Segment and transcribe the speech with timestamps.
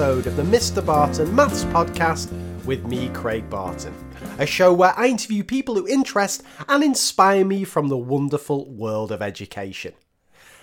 [0.00, 0.84] episode of the Mr.
[0.84, 2.30] Barton Maths Podcast
[2.64, 3.92] with me, Craig Barton.
[4.38, 9.10] A show where I interview people who interest and inspire me from the wonderful world
[9.10, 9.94] of education.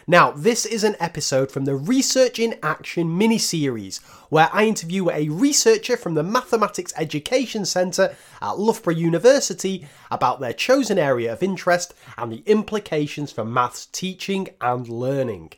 [0.10, 3.98] Now, this is an episode from the Research in Action mini series,
[4.30, 10.54] where I interview a researcher from the Mathematics Education Centre at Loughborough University about their
[10.54, 15.52] chosen area of interest and the implications for maths teaching and learning.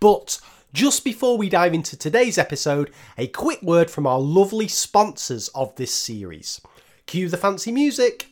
[0.00, 0.40] But
[0.72, 5.76] just before we dive into today's episode, a quick word from our lovely sponsors of
[5.76, 6.62] this series.
[7.04, 8.28] Cue the fancy music.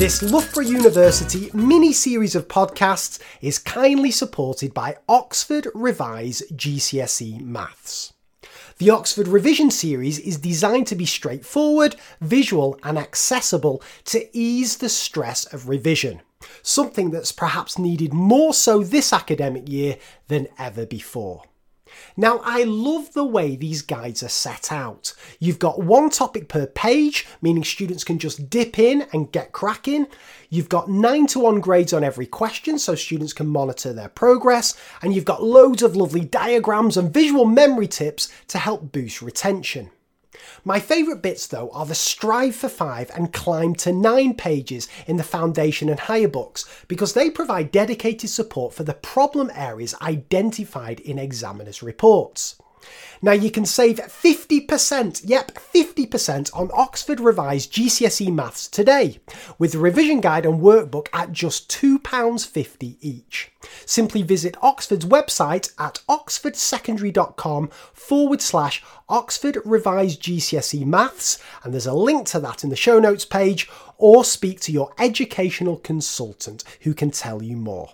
[0.00, 8.14] This Loughborough University mini series of podcasts is kindly supported by Oxford Revise GCSE Maths.
[8.78, 14.88] The Oxford Revision series is designed to be straightforward, visual, and accessible to ease the
[14.88, 16.22] stress of revision,
[16.62, 21.42] something that's perhaps needed more so this academic year than ever before.
[22.16, 25.14] Now, I love the way these guides are set out.
[25.38, 30.06] You've got one topic per page, meaning students can just dip in and get cracking.
[30.48, 34.76] You've got 9 to 1 grades on every question, so students can monitor their progress.
[35.02, 39.90] And you've got loads of lovely diagrams and visual memory tips to help boost retention.
[40.64, 45.16] My favourite bits though are the Strive for 5 and Climb to 9 pages in
[45.16, 51.00] the Foundation and Higher books because they provide dedicated support for the problem areas identified
[51.00, 52.56] in examiners' reports.
[53.22, 59.18] Now you can save 50%, yep, 50% on Oxford Revised GCSE Maths today,
[59.58, 63.52] with the revision guide and workbook at just £2.50 each.
[63.84, 71.92] Simply visit Oxford's website at oxfordsecondary.com forward slash Oxford Revised GCSE Maths, and there's a
[71.92, 76.94] link to that in the show notes page, or speak to your educational consultant who
[76.94, 77.90] can tell you more.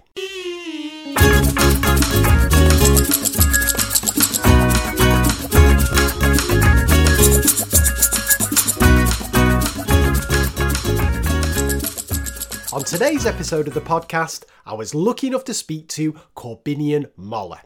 [12.87, 17.61] Today's episode of the podcast, I was lucky enough to speak to Korbinian Moeller.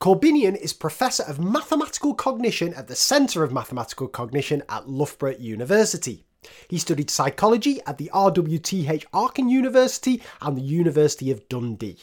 [0.00, 6.26] Korbinian is Professor of Mathematical Cognition at the Centre of Mathematical Cognition at Loughborough University.
[6.68, 12.02] He studied psychology at the RWTH Aachen University and the University of Dundee.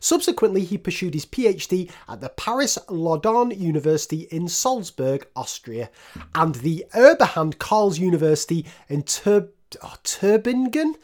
[0.00, 5.90] Subsequently, he pursued his PhD at the Paris Lodron University in Salzburg, Austria,
[6.34, 9.50] and the Eberhard Karls University in Tur-
[9.82, 10.94] oh, Tübingen.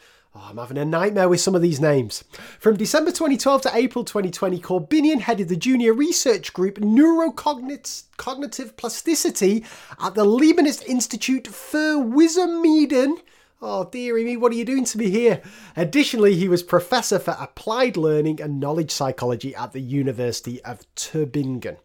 [0.41, 2.23] Oh, I'm having a nightmare with some of these names.
[2.59, 9.65] From December 2012 to April 2020, Korbinian headed the junior research group Neurocognitive Plasticity
[10.01, 13.17] at the Leibniz Institute für Wissenschaften.
[13.61, 15.41] Oh, dearie me, what are you doing to me here?
[15.75, 21.75] Additionally, he was Professor for Applied Learning and Knowledge Psychology at the University of Tübingen.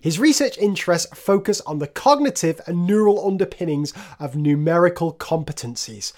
[0.00, 6.14] His research interests focus on the cognitive and neural underpinnings of numerical competencies.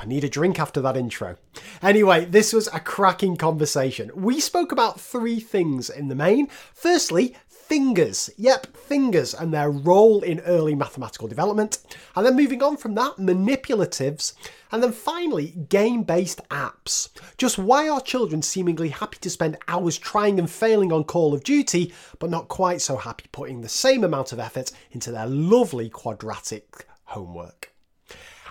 [0.00, 1.36] I need a drink after that intro.
[1.82, 4.10] Anyway, this was a cracking conversation.
[4.14, 6.48] We spoke about three things in the main.
[6.72, 7.36] Firstly,
[7.68, 8.30] fingers.
[8.38, 11.78] Yep, fingers and their role in early mathematical development.
[12.16, 14.32] And then moving on from that, manipulatives.
[14.72, 17.10] And then finally, game based apps.
[17.36, 21.44] Just why are children seemingly happy to spend hours trying and failing on Call of
[21.44, 25.90] Duty, but not quite so happy putting the same amount of effort into their lovely
[25.90, 27.72] quadratic homework?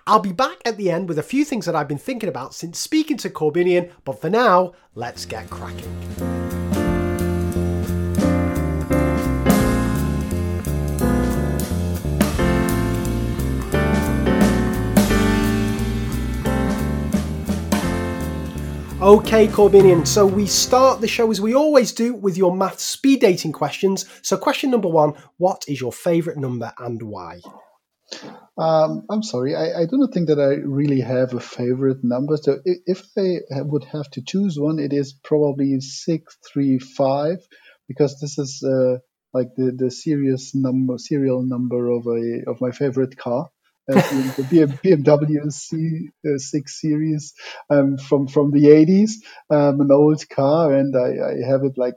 [0.08, 2.54] I'll be back at the end with a few things that I've been thinking about
[2.54, 5.84] since speaking to Korbinian, but for now, let's get cracking.
[19.02, 23.20] Okay, Korbinian, so we start the show as we always do with your math speed
[23.20, 24.06] dating questions.
[24.22, 27.42] So, question number one What is your favourite number and why?
[28.58, 32.38] Um, I'm sorry, I, I do not think that I really have a favorite number.
[32.38, 37.38] So, if I would have to choose one, it is probably 635
[37.88, 38.98] because this is uh,
[39.34, 43.50] like the, the serious number, serial number of a of my favorite car.
[43.90, 43.94] Uh,
[44.50, 47.34] the BMW C6 series
[47.70, 49.12] um, from from the 80s,
[49.50, 51.96] um, an old car, and I, I have it like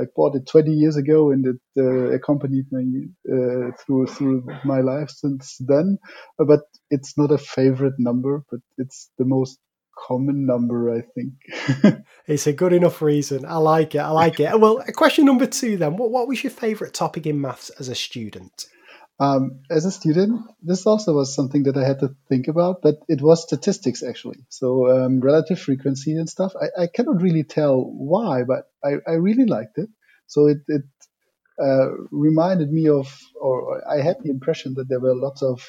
[0.00, 4.80] I bought it 20 years ago, and it uh, accompanied me uh, through through my
[4.80, 5.98] life since then.
[6.38, 6.60] But
[6.90, 9.58] it's not a favorite number, but it's the most
[10.06, 12.04] common number, I think.
[12.26, 13.44] it's a good enough reason.
[13.44, 13.98] I like it.
[13.98, 14.58] I like it.
[14.58, 15.96] Well, question number two then.
[15.96, 18.66] What what was your favourite topic in maths as a student?
[19.20, 22.96] Um, as a student, this also was something that I had to think about, but
[23.08, 24.44] it was statistics actually.
[24.48, 26.54] So um, relative frequency and stuff.
[26.60, 29.88] I, I, cannot really tell why, but I, I really liked it.
[30.26, 30.82] So it, it
[31.62, 35.60] uh, reminded me of, or I had the impression that there were lots of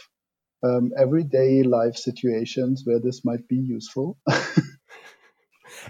[0.63, 4.17] um, everyday life situations where this might be useful.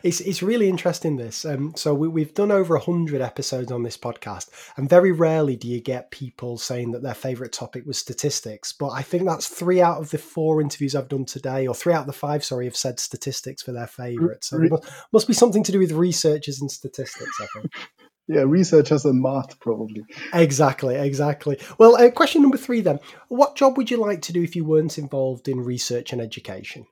[0.01, 1.17] it's it's really interesting.
[1.17, 5.55] This um, so we, we've done over hundred episodes on this podcast, and very rarely
[5.55, 8.73] do you get people saying that their favorite topic was statistics.
[8.73, 11.93] But I think that's three out of the four interviews I've done today, or three
[11.93, 14.43] out of the five, sorry, have said statistics for their favorite.
[14.43, 17.39] So it must, must be something to do with researchers and statistics.
[17.41, 17.71] I think.
[18.27, 20.03] yeah, researchers and math probably.
[20.33, 21.59] Exactly, exactly.
[21.77, 24.65] Well, uh, question number three then: What job would you like to do if you
[24.65, 26.87] weren't involved in research and education?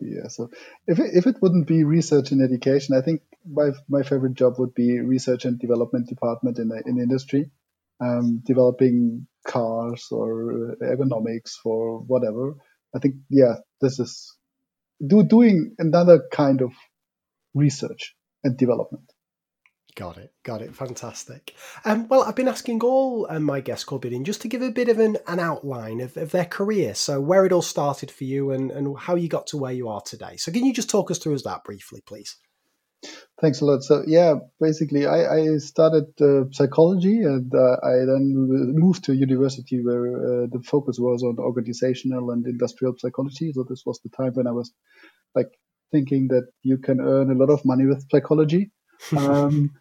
[0.00, 0.50] Yeah, so
[0.86, 4.54] if it, if it wouldn't be research and education, I think my my favorite job
[4.58, 7.50] would be research and development department in in industry,
[8.00, 12.54] um, developing cars or ergonomics for whatever.
[12.94, 14.36] I think yeah, this is
[15.06, 16.72] do doing another kind of
[17.54, 18.14] research
[18.44, 19.12] and development.
[19.96, 20.30] Got it.
[20.42, 20.74] Got it.
[20.74, 21.54] Fantastic.
[21.86, 24.90] Um, well, I've been asking all um, my guests, Korbinian, just to give a bit
[24.90, 26.94] of an, an outline of, of, their career.
[26.94, 29.88] So, where it all started for you and, and how you got to where you
[29.88, 30.36] are today.
[30.36, 32.36] So, can you just talk us through that briefly, please?
[33.40, 33.82] Thanks a lot.
[33.84, 38.34] So, yeah, basically, I, I started uh, psychology and uh, I then
[38.76, 43.50] moved to a university where uh, the focus was on organizational and industrial psychology.
[43.54, 44.74] So, this was the time when I was
[45.34, 45.48] like
[45.90, 48.72] thinking that you can earn a lot of money with psychology.
[49.16, 49.72] Um,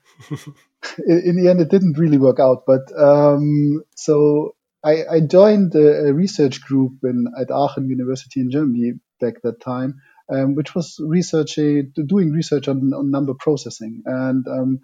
[1.08, 2.64] in, the end, it didn't really work out.
[2.66, 8.52] But um, so I, I, joined a, a, research group in, at Aachen University in
[8.52, 10.02] Germany back that time,
[10.32, 14.04] um, which was researching, doing research on, on number processing.
[14.06, 14.80] And um,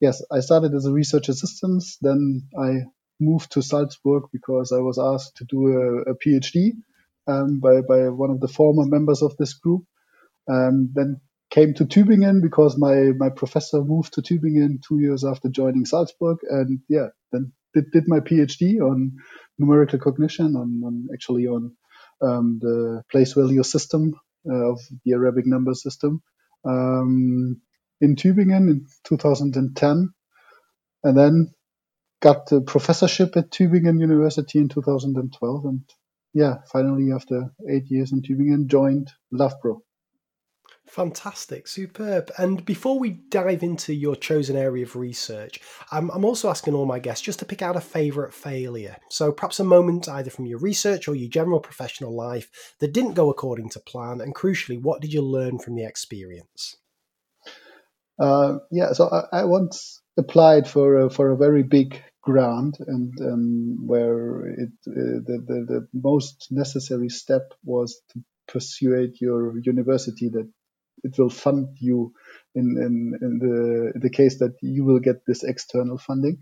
[0.00, 1.84] yes, I started as a research assistant.
[2.00, 2.86] Then I
[3.20, 6.72] moved to Salzburg because I was asked to do a, a PhD
[7.26, 9.84] um, by, by one of the former members of this group.
[10.50, 11.20] Um, then
[11.52, 16.38] came to Tübingen because my, my professor moved to Tübingen two years after joining Salzburg.
[16.48, 19.18] And yeah, then did, did my PhD on
[19.58, 21.76] numerical cognition, on, on actually on
[22.22, 24.14] um, the place value system
[24.50, 26.22] uh, of the Arabic number system
[26.64, 27.60] um,
[28.00, 30.10] in Tübingen in 2010.
[31.04, 31.52] And then
[32.20, 35.64] got the professorship at Tübingen University in 2012.
[35.66, 35.80] And
[36.32, 39.82] yeah, finally, after eight years in Tübingen, joined Loughborough.
[40.92, 42.30] Fantastic, superb.
[42.36, 45.58] And before we dive into your chosen area of research,
[45.90, 48.98] I'm, I'm also asking all my guests just to pick out a favourite failure.
[49.08, 53.14] So perhaps a moment either from your research or your general professional life that didn't
[53.14, 56.76] go according to plan, and crucially, what did you learn from the experience?
[58.18, 63.18] Uh, yeah, so I, I, once applied for a, for a very big grant, and
[63.22, 70.28] um, where it uh, the, the the most necessary step was to persuade your university
[70.28, 70.50] that
[71.04, 72.14] it will fund you
[72.54, 76.38] in, in, in the the case that you will get this external funding.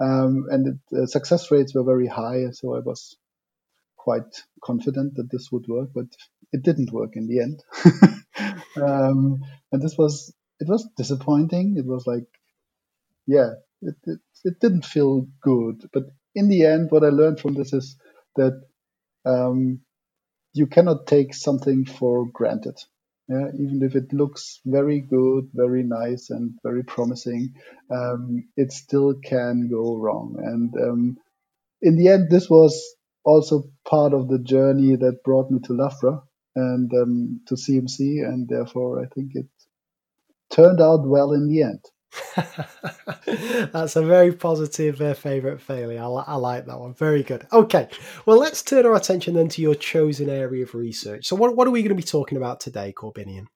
[0.00, 3.16] Um, and it, uh, success rates were very high, so I was
[3.96, 6.06] quite confident that this would work, but
[6.52, 7.62] it didn't work in the end.
[8.76, 11.76] um, and this was it was disappointing.
[11.76, 12.26] It was like,
[13.26, 13.50] yeah,
[13.82, 15.88] it, it it didn't feel good.
[15.92, 17.96] But in the end, what I learned from this is
[18.36, 18.62] that
[19.24, 19.80] um,
[20.54, 22.76] you cannot take something for granted.
[23.28, 27.54] Yeah, even if it looks very good, very nice, and very promising,
[27.90, 30.36] um, it still can go wrong.
[30.38, 31.18] And um,
[31.82, 32.82] in the end, this was
[33.24, 36.24] also part of the journey that brought me to Loughborough
[36.56, 39.46] and um, to CMC, and therefore I think it
[40.50, 41.84] turned out well in the end.
[43.72, 46.00] That's a very positive uh, favourite failure.
[46.00, 46.94] I, I, like that one.
[46.94, 47.46] Very good.
[47.52, 47.88] Okay,
[48.26, 51.26] well, let's turn our attention then to your chosen area of research.
[51.26, 53.46] So, what, what are we going to be talking about today, Korbinian?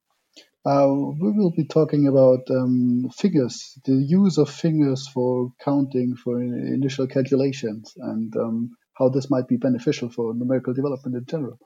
[0.64, 6.40] Uh, we will be talking about um, figures, the use of figures for counting, for
[6.40, 11.58] initial calculations, and um, how this might be beneficial for numerical development in general.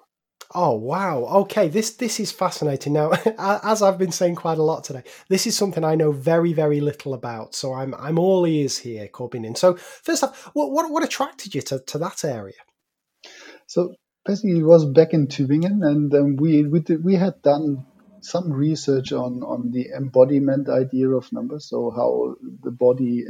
[0.54, 1.24] Oh wow!
[1.42, 2.92] Okay, this this is fascinating.
[2.92, 6.52] Now, as I've been saying quite a lot today, this is something I know very
[6.52, 7.54] very little about.
[7.54, 9.56] So I'm I'm all ears here, Korbinian.
[9.56, 12.54] So first off, what what, what attracted you to, to that area?
[13.66, 17.86] So basically, it was back in Tübingen, and um, we we did, we had done
[18.26, 23.24] some research on, on the embodiment idea of numbers, so how the body,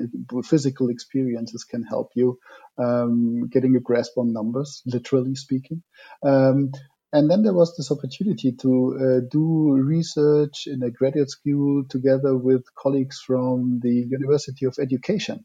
[0.45, 2.39] physical experiences can help you
[2.79, 5.83] um, getting a grasp on numbers, literally speaking.
[6.23, 6.71] Um,
[7.13, 12.37] and then there was this opportunity to uh, do research in a graduate school together
[12.37, 15.45] with colleagues from the University of Education.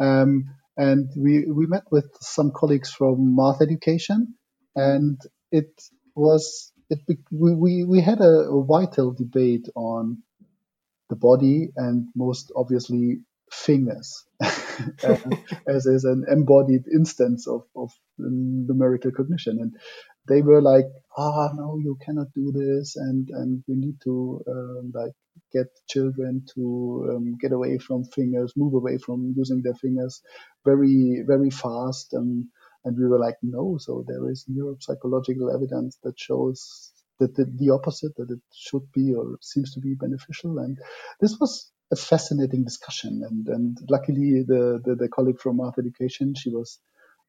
[0.00, 0.44] Um,
[0.76, 4.34] and we, we met with some colleagues from math education,
[4.74, 5.18] and
[5.50, 5.70] it
[6.14, 10.22] was it, we, we, had a, a vital debate on
[11.08, 13.18] the body and most obviously
[13.50, 14.24] fingers
[15.02, 19.58] as, as an embodied instance of, of numerical cognition.
[19.60, 19.76] And
[20.28, 22.96] they were like, ah, no, you cannot do this.
[22.96, 25.12] And, and we need to um, like
[25.52, 30.22] get children to um, get away from fingers, move away from using their fingers
[30.64, 32.12] very, very fast.
[32.12, 32.46] And,
[32.84, 33.78] and we were like, no.
[33.78, 39.14] So there is neuropsychological evidence that shows that the, the opposite, that it should be
[39.14, 40.58] or seems to be beneficial.
[40.58, 40.78] And
[41.20, 43.22] this was a fascinating discussion.
[43.28, 46.78] And, and luckily, the, the, the colleague from Math Education, she was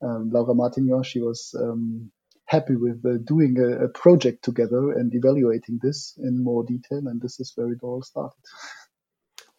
[0.02, 2.12] um, Laura Martignon, she was um,
[2.48, 7.08] happy with uh, doing a, a, project together and evaluating this in more detail.
[7.08, 8.38] And this is where it all started.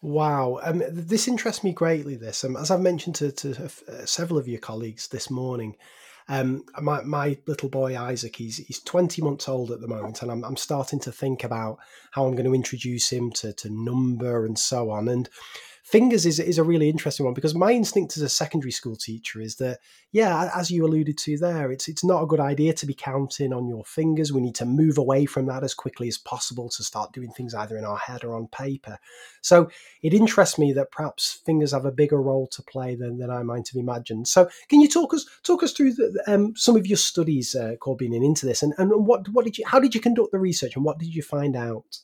[0.01, 2.15] Wow, um, this interests me greatly.
[2.15, 5.75] This, um, as I've mentioned to, to uh, several of your colleagues this morning,
[6.29, 10.31] um, my my little boy Isaac, he's he's twenty months old at the moment, and
[10.31, 11.79] I'm I'm starting to think about
[12.11, 15.09] how I'm going to introduce him to to number and so on.
[15.09, 15.27] And
[15.89, 19.41] fingers is, is a really interesting one because my instinct as a secondary school teacher
[19.41, 19.79] is that
[20.11, 23.53] yeah as you alluded to there it's it's not a good idea to be counting
[23.53, 24.31] on your fingers.
[24.31, 27.53] We need to move away from that as quickly as possible to start doing things
[27.53, 28.97] either in our head or on paper.
[29.41, 29.69] So
[30.01, 33.43] it interests me that perhaps fingers have a bigger role to play than, than i
[33.43, 34.27] might have imagined.
[34.27, 37.75] So can you talk us talk us through the, um, some of your studies uh,
[37.79, 38.63] corbin into this?
[38.63, 41.13] And, and what what did you how did you conduct the research and what did
[41.13, 41.99] you find out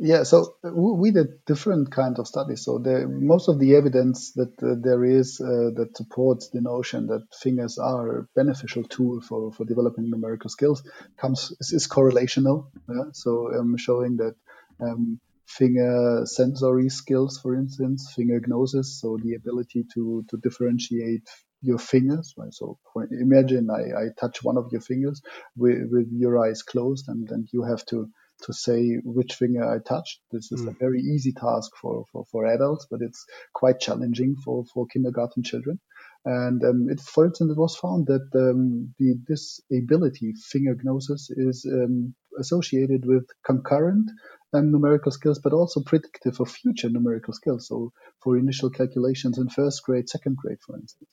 [0.00, 2.64] yeah, so we did different kinds of studies.
[2.64, 7.08] So the, most of the evidence that uh, there is uh, that supports the notion
[7.08, 12.70] that fingers are a beneficial tool for, for developing numerical skills comes is, is correlational.
[12.88, 13.10] Yeah?
[13.12, 14.36] So um, showing that
[14.80, 21.28] um, finger sensory skills, for instance, finger gnosis, so the ability to to differentiate
[21.60, 22.34] your fingers.
[22.36, 22.54] Right?
[22.54, 22.78] So
[23.10, 25.22] imagine I, I touch one of your fingers
[25.56, 28.08] with, with your eyes closed, and, and you have to
[28.42, 30.20] to say which finger I touched.
[30.30, 30.68] This is mm.
[30.68, 35.42] a very easy task for, for, for adults, but it's quite challenging for, for kindergarten
[35.42, 35.80] children.
[36.24, 41.66] And um, it, for instance, it was found that um, the disability finger gnosis is
[41.70, 44.10] um, associated with concurrent
[44.52, 47.68] um, numerical skills, but also predictive of future numerical skills.
[47.68, 51.10] So for initial calculations in first grade, second grade, for instance.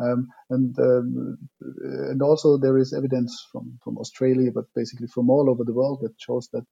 [0.00, 5.50] Um, and um, and also there is evidence from, from Australia, but basically from all
[5.50, 6.64] over the world that shows that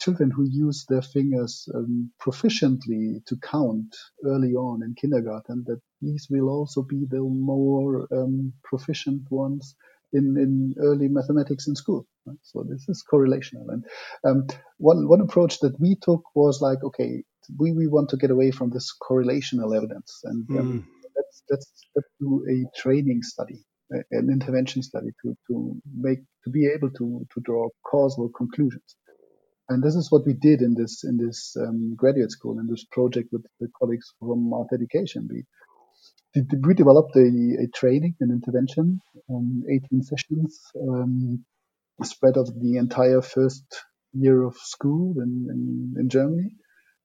[0.00, 6.26] children who use their fingers um, proficiently to count early on in kindergarten, that these
[6.30, 9.76] will also be the more um, proficient ones
[10.12, 12.06] in, in early mathematics in school.
[12.30, 12.38] Right?
[12.42, 13.66] So this is correlational.
[13.68, 13.84] And
[14.24, 14.46] um,
[14.78, 17.22] one one approach that we took was like, okay,
[17.58, 20.84] we, we want to get away from this correlational evidence and mm.
[21.16, 23.60] let's, let's, let's do a training study,
[23.90, 28.96] an intervention study to, to make to be able to to draw causal conclusions.
[29.68, 32.84] And this is what we did in this in this um, graduate school in this
[32.90, 35.28] project with the colleagues from Math Education.
[35.30, 35.44] We
[36.34, 41.44] we developed a, a training and intervention, um, 18 sessions, um,
[42.04, 43.64] spread of the entire first
[44.12, 46.56] year of school in, in, in Germany.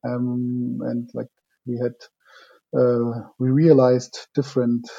[0.05, 1.27] Um, and like
[1.65, 1.93] we had,
[2.77, 4.89] uh, we realized different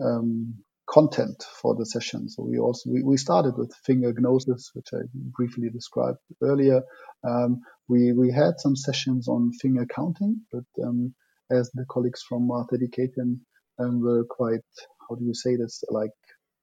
[0.00, 0.54] um,
[0.88, 2.28] content for the session.
[2.28, 6.82] So we also we, we started with finger gnosis, which I briefly described earlier.
[7.26, 11.14] Um, we we had some sessions on finger counting, but um,
[11.50, 13.40] as the colleagues from Math Education
[13.78, 14.60] um, were quite,
[15.08, 16.12] how do you say this, like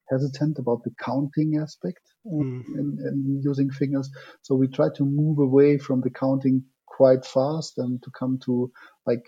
[0.09, 2.63] hesitant about the counting aspect mm.
[2.67, 4.09] in, in, using fingers.
[4.41, 8.71] So we tried to move away from the counting quite fast and to come to
[9.05, 9.23] like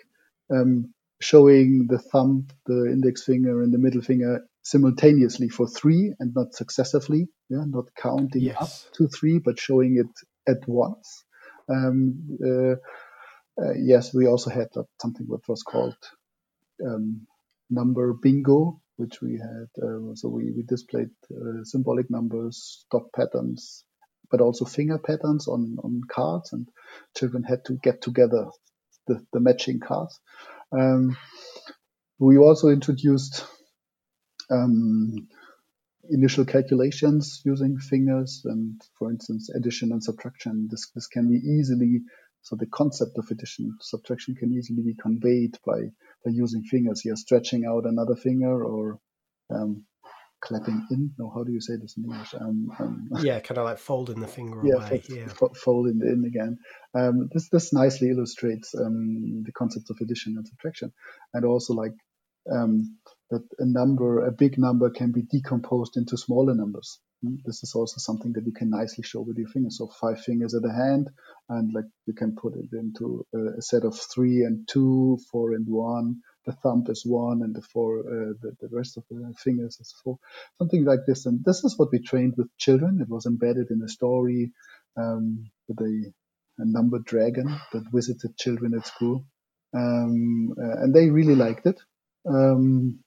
[0.51, 6.33] um, showing the thumb, the index finger, and the middle finger simultaneously for three and
[6.35, 7.27] not successively.
[7.49, 8.57] Yeah, not counting yes.
[8.59, 11.23] up to three, but showing it at once.
[11.69, 12.75] Um, uh,
[13.61, 14.69] uh, yes, we also had
[15.01, 15.97] something what was called
[16.85, 17.27] um,
[17.69, 19.67] number bingo, which we had.
[19.83, 23.83] Uh, so we, we displayed uh, symbolic numbers, dot patterns,
[24.29, 26.67] but also finger patterns on, on cards, and
[27.17, 28.45] children had to get together
[29.07, 30.19] the, the matching cards.
[30.71, 31.17] Um,
[32.19, 33.45] we also introduced
[34.49, 35.27] um,
[36.09, 40.67] initial calculations using fingers and, for instance, addition and subtraction.
[40.69, 42.01] This, this can be easily,
[42.41, 45.79] so the concept of addition subtraction can easily be conveyed by,
[46.25, 47.03] by using fingers.
[47.05, 48.99] You're stretching out another finger or
[49.53, 49.85] um,
[50.41, 51.11] clapping in.
[51.17, 52.33] No, how do you say this in English?
[52.33, 55.03] Um, um, yeah, kind of like folding the finger yeah, away.
[55.07, 56.57] yeah, f- folding it in again.
[56.93, 60.91] Um, this this nicely illustrates um, the concepts of addition and subtraction,
[61.33, 61.93] and also like
[62.51, 62.97] um,
[63.29, 66.99] that a number, a big number, can be decomposed into smaller numbers.
[67.23, 67.35] Hmm?
[67.45, 69.77] This is also something that you can nicely show with your fingers.
[69.77, 71.09] So five fingers at a hand,
[71.49, 75.67] and like you can put it into a set of three and two, four and
[75.67, 76.21] one.
[76.45, 79.93] The thumb is one, and the four, uh, the, the rest of the fingers is
[80.03, 80.17] four.
[80.57, 81.27] Something like this.
[81.27, 82.99] And this is what we trained with children.
[82.99, 84.51] It was embedded in a story
[84.97, 86.11] um, with a,
[86.57, 89.23] a number dragon that visited children at school.
[89.73, 91.79] Um, uh, and they really liked it.
[92.27, 93.03] Um,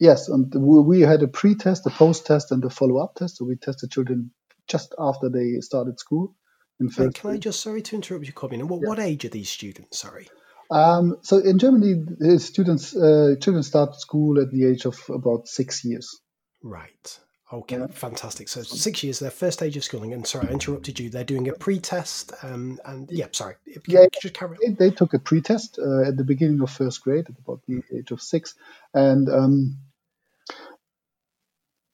[0.00, 3.36] yes, and we had a pre-test, a post-test, and a follow-up test.
[3.36, 4.32] So we tested children
[4.66, 6.34] just after they started school.
[6.80, 8.66] In can I just sorry to interrupt you, Corbin?
[8.66, 8.88] What yeah.
[8.88, 9.98] what age are these students?
[9.98, 10.28] Sorry.
[10.70, 15.84] Um, so in Germany, students uh, children start school at the age of about six
[15.84, 16.20] years.
[16.62, 17.20] Right.
[17.52, 17.88] Okay, yeah.
[17.88, 18.48] fantastic.
[18.48, 20.12] So six years, their first stage of schooling.
[20.12, 21.10] And sorry, I interrupted you.
[21.10, 23.56] They're doing a pre-test, um, and yeah, sorry.
[23.88, 27.36] Yeah, just they, they, took a pre-test uh, at the beginning of first grade, at
[27.40, 28.54] about the age of six,
[28.94, 29.78] and um,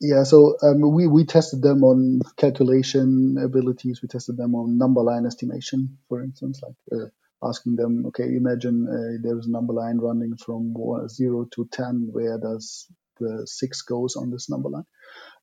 [0.01, 4.01] yeah, so um, we we tested them on calculation abilities.
[4.03, 7.07] We tested them on number line estimation, for instance, like uh,
[7.49, 10.75] asking them, okay, imagine uh, there's a number line running from
[11.09, 12.09] zero to ten.
[12.13, 12.87] Where does
[13.21, 14.83] the six goes on this number line?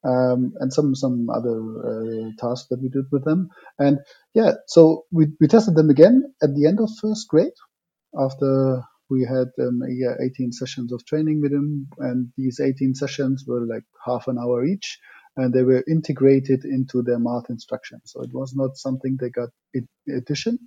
[0.04, 3.50] um, and some some other uh, tasks that we did with them.
[3.80, 4.00] And
[4.34, 7.54] yeah, so we, we tested them again at the end of first grade
[8.20, 8.84] after
[9.14, 13.66] we had um, yeah, 18 sessions of training with them, and these 18 sessions were
[13.66, 15.00] like half an hour each,
[15.38, 18.02] and they were integrated into their math instruction.
[18.06, 20.58] So it was not something they got in addition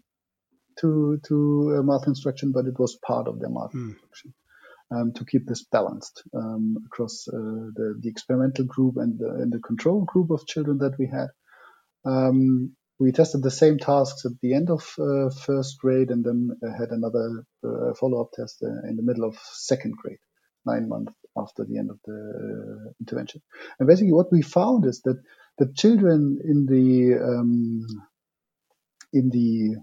[0.81, 3.91] to to math instruction, but it was part of their math mm.
[3.91, 4.35] instruction
[4.95, 7.37] um, to keep this balanced um, across uh,
[7.75, 11.29] the, the, experimental group and the, and the, control group of children that we had.
[12.05, 16.50] Um, we tested the same tasks at the end of uh, first grade and then
[16.63, 20.19] uh, had another uh, follow-up test uh, in the middle of second grade,
[20.65, 23.43] nine months after the end of the intervention.
[23.78, 25.23] And basically, what we found is that
[25.59, 27.87] the children in the um,
[29.13, 29.76] in the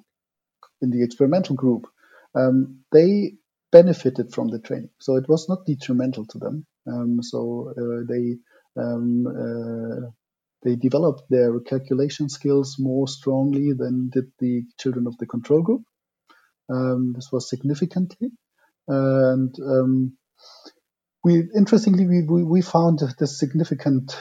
[0.82, 1.88] in the experimental group
[2.36, 3.34] um, they
[3.72, 4.90] benefited from the training.
[5.00, 6.66] So it was not detrimental to them.
[6.88, 8.36] Um, so uh, they
[8.76, 10.10] um, uh,
[10.64, 15.82] they developed their calculation skills more strongly than did the children of the control group.
[16.70, 18.30] Um, this was significantly,
[18.88, 20.18] and um,
[21.24, 24.16] we interestingly we, we, we found this significant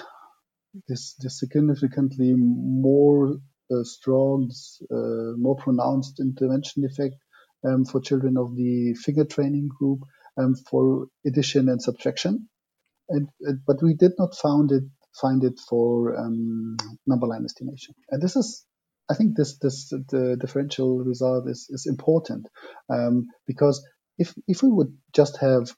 [0.88, 3.37] this, this significantly more
[3.70, 4.50] uh, strong,
[4.90, 7.16] uh, more pronounced intervention effect
[7.66, 10.00] um, for children of the figure training group
[10.38, 12.48] um, for addition and subtraction.
[13.09, 13.28] And,
[13.66, 14.85] but we did not find it
[15.20, 17.94] find it for um, number line estimation.
[18.11, 18.64] And this is,
[19.11, 22.48] I think, this this the differential result is is important
[22.88, 23.85] um, because
[24.18, 25.75] if if we would just have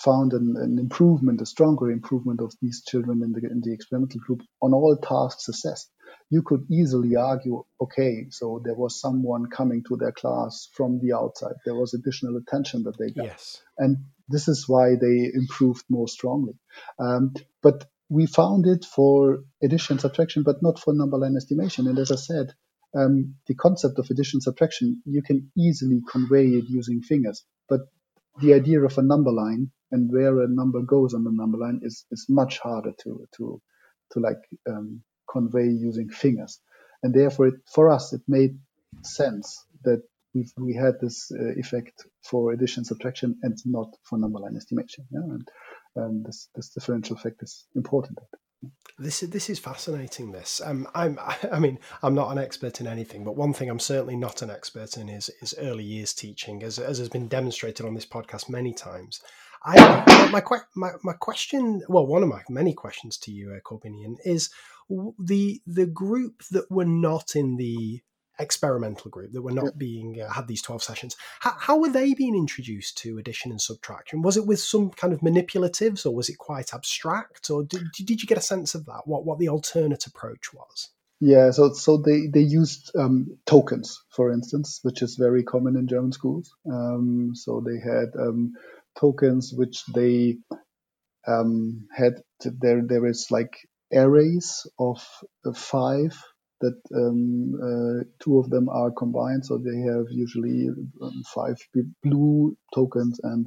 [0.00, 4.20] found an, an, improvement, a stronger improvement of these children in the in the experimental
[4.20, 5.90] group on all tasks assessed,
[6.30, 11.12] you could easily argue, okay, so there was someone coming to their class from the
[11.14, 11.54] outside.
[11.64, 13.26] There was additional attention that they got.
[13.26, 13.60] Yes.
[13.78, 16.54] And this is why they improved more strongly.
[16.98, 21.86] Um, but we found it for addition subtraction, but not for number line estimation.
[21.86, 22.52] And as I said,
[22.94, 27.42] um, the concept of addition subtraction, you can easily convey it using fingers.
[27.70, 27.80] But
[28.42, 31.80] the idea of a number line and where a number goes on the number line
[31.82, 33.62] is, is much harder to, to,
[34.12, 36.60] to like um, convey using fingers.
[37.02, 38.58] And therefore, it, for us, it made
[39.02, 40.02] sense that
[40.34, 45.06] we we had this uh, effect for addition subtraction and not for number line estimation.
[45.10, 45.20] Yeah?
[45.20, 45.48] And
[45.96, 48.18] um, this, this differential effect is important.
[48.98, 50.30] This is this is fascinating.
[50.30, 51.18] This um, I'm
[51.52, 54.50] I mean I'm not an expert in anything, but one thing I'm certainly not an
[54.50, 58.48] expert in is is early years teaching, as as has been demonstrated on this podcast
[58.48, 59.20] many times.
[59.64, 60.42] I my
[60.76, 64.50] my my question, well, one of my many questions to you, uh, Korbinian, is
[65.18, 68.02] the the group that were not in the
[68.42, 69.70] experimental group that were not yeah.
[69.76, 71.16] being uh, had these 12 sessions.
[71.40, 74.22] How, how were they being introduced to addition and subtraction?
[74.22, 78.22] Was it with some kind of manipulatives or was it quite abstract or did, did
[78.22, 80.90] you get a sense of that what what the alternate approach was?
[81.20, 85.86] Yeah so so they they used um, tokens for instance which is very common in
[85.86, 86.54] german schools.
[86.70, 88.54] Um, so they had um,
[88.98, 90.38] tokens which they
[91.26, 93.56] um, had there there is like
[93.92, 95.06] arrays of
[95.54, 96.16] five
[96.62, 100.68] that um, uh, two of them are combined, so they have usually
[101.02, 101.56] um, five
[102.02, 103.46] blue tokens and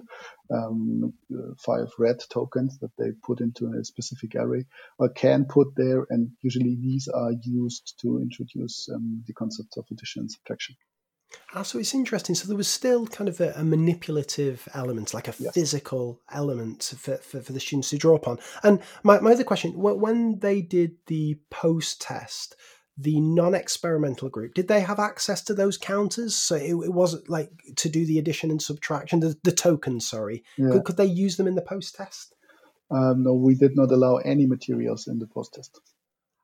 [0.53, 1.13] um,
[1.57, 4.65] five red tokens that they put into a specific array
[4.99, 9.85] or can put there, and usually these are used to introduce um, the concept of
[9.91, 10.75] addition and subtraction.
[11.53, 12.35] Ah, so it's interesting.
[12.35, 15.53] So there was still kind of a, a manipulative element, like a yes.
[15.53, 18.39] physical element for, for, for, the students to draw upon.
[18.63, 22.55] And my, my other question, when they did the post test,
[22.97, 26.35] the non-experimental group did they have access to those counters?
[26.35, 30.43] So it, it wasn't like to do the addition and subtraction the, the tokens sorry.
[30.57, 30.71] Yeah.
[30.71, 32.35] could, could, they use them in the post test
[32.91, 35.79] um, no we did not allow any materials in the post test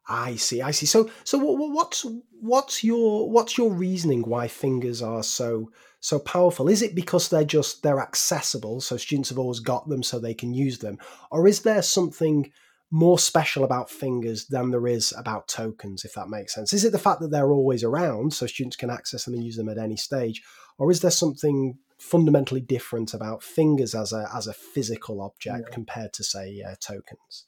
[0.07, 0.85] i see i see.
[0.85, 2.05] So so what's
[2.41, 6.67] what's your what's your reasoning why fingers are so so powerful?
[6.67, 10.33] Is it because they're just they're accessible so students have always got them so they
[10.33, 10.97] can use them?
[11.29, 12.51] Or is there something
[12.91, 16.73] more special about fingers than there is about tokens, if that makes sense?
[16.73, 19.55] Is it the fact that they're always around so students can access them and use
[19.55, 20.41] them at any stage?
[20.77, 25.73] Or is there something fundamentally different about fingers as a, as a physical object yeah.
[25.73, 27.45] compared to, say, uh, tokens?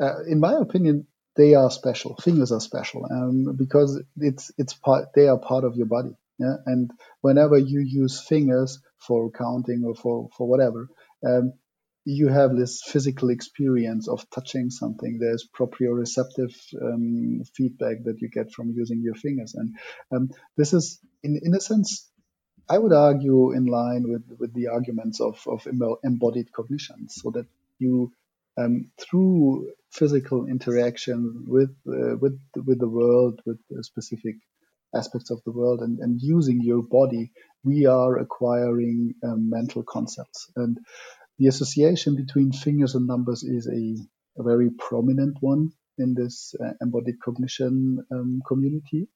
[0.00, 2.16] Uh, in my opinion, they are special.
[2.16, 5.08] Fingers are special um, because it's it's part.
[5.14, 6.16] They are part of your body.
[6.38, 6.90] Yeah, and
[7.20, 10.88] whenever you use fingers for counting or for for whatever,
[11.26, 11.52] um,
[12.04, 15.18] you have this physical experience of touching something.
[15.18, 19.76] There's proprioceptive um, feedback that you get from using your fingers, and
[20.10, 22.10] um, this is, in in a sense,
[22.68, 25.66] I would argue in line with with the arguments of of
[26.02, 27.46] embodied cognition, so that
[27.78, 28.12] you
[28.56, 34.36] um, through physical interaction with uh, with with the world, with specific
[34.94, 37.30] aspects of the world, and, and using your body,
[37.62, 40.78] we are acquiring um, mental concepts and
[41.40, 46.72] the association between fingers and numbers is a, a very prominent one in this uh,
[46.82, 49.08] embodied cognition um, community.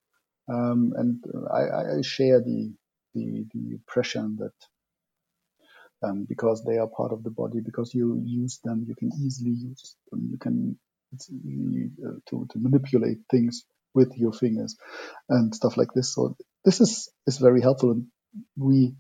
[0.52, 2.72] Um, and I, I, share the,
[3.14, 8.58] the, the impression that um, because they are part of the body, because you use
[8.64, 10.28] them, you can easily use them.
[10.30, 10.78] You can
[11.12, 14.76] it's uh, to, to manipulate things with your fingers
[15.28, 16.14] and stuff like this.
[16.14, 17.92] So this is, is very helpful.
[17.92, 18.06] And
[18.56, 18.94] we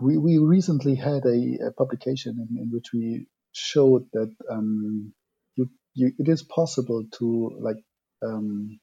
[0.00, 5.12] we, we recently had a, a publication in, in, which we showed that um,
[5.56, 7.76] you, you, it is possible to like
[8.22, 8.78] um,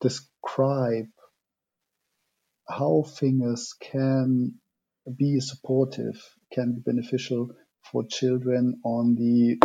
[0.00, 1.06] describe
[2.68, 4.54] how fingers can
[5.16, 6.16] be supportive,
[6.52, 7.50] can be beneficial
[7.90, 9.58] for children on the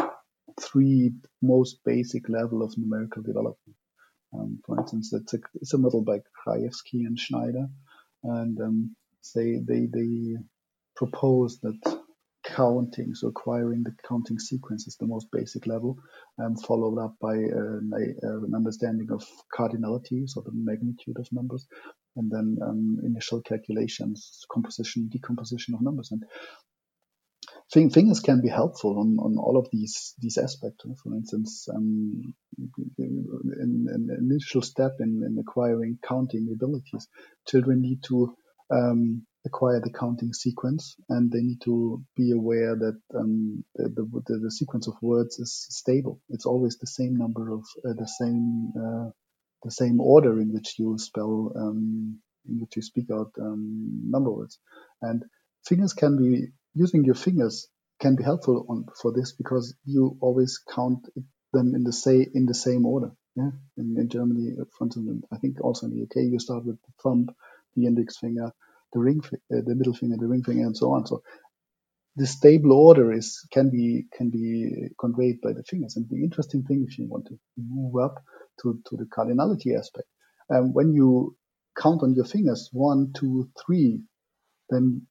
[0.59, 3.75] three most basic level of numerical development.
[4.33, 7.67] Um, for instance, it's a, it's a model by Krajewski and Schneider,
[8.23, 8.95] and um,
[9.35, 10.37] they they they
[10.95, 11.99] propose that
[12.45, 15.97] counting, so acquiring the counting sequence is the most basic level,
[16.37, 19.23] and followed up by an, an understanding of
[19.55, 21.67] cardinality, so the magnitude of numbers,
[22.15, 26.23] and then um, initial calculations, composition, decomposition of numbers, and
[27.91, 30.83] fingers can be helpful on, on all of these these aspects.
[31.03, 32.33] For instance, um,
[32.97, 37.07] an initial step in, in acquiring counting abilities,
[37.47, 38.35] children need to
[38.71, 43.89] um, acquire the counting sequence, and they need to be aware that um, the,
[44.27, 46.19] the, the, sequence of words is stable.
[46.29, 49.09] It's always the same number of uh, the same uh,
[49.63, 54.31] the same order in which you spell um, in which you speak out um, number
[54.31, 54.59] words.
[55.01, 55.23] And
[55.65, 57.67] fingers can be using your fingers
[57.99, 61.05] can be helpful on, for this because you always count
[61.51, 63.11] them in the say in the same order.
[63.35, 66.77] Yeah, in, in Germany, for instance, I think also in the UK, you start with
[66.81, 67.27] the thumb
[67.75, 68.51] the index finger,
[68.93, 71.05] the ring, uh, the middle finger, the ring finger, and so on.
[71.05, 71.21] So
[72.15, 75.95] the stable order is can be can be conveyed by the fingers.
[75.95, 78.15] And the interesting thing, if you want to move up
[78.61, 80.07] to, to the cardinality aspect,
[80.53, 81.37] um, when you
[81.77, 84.01] count on your fingers one, two, three,
[84.69, 85.07] then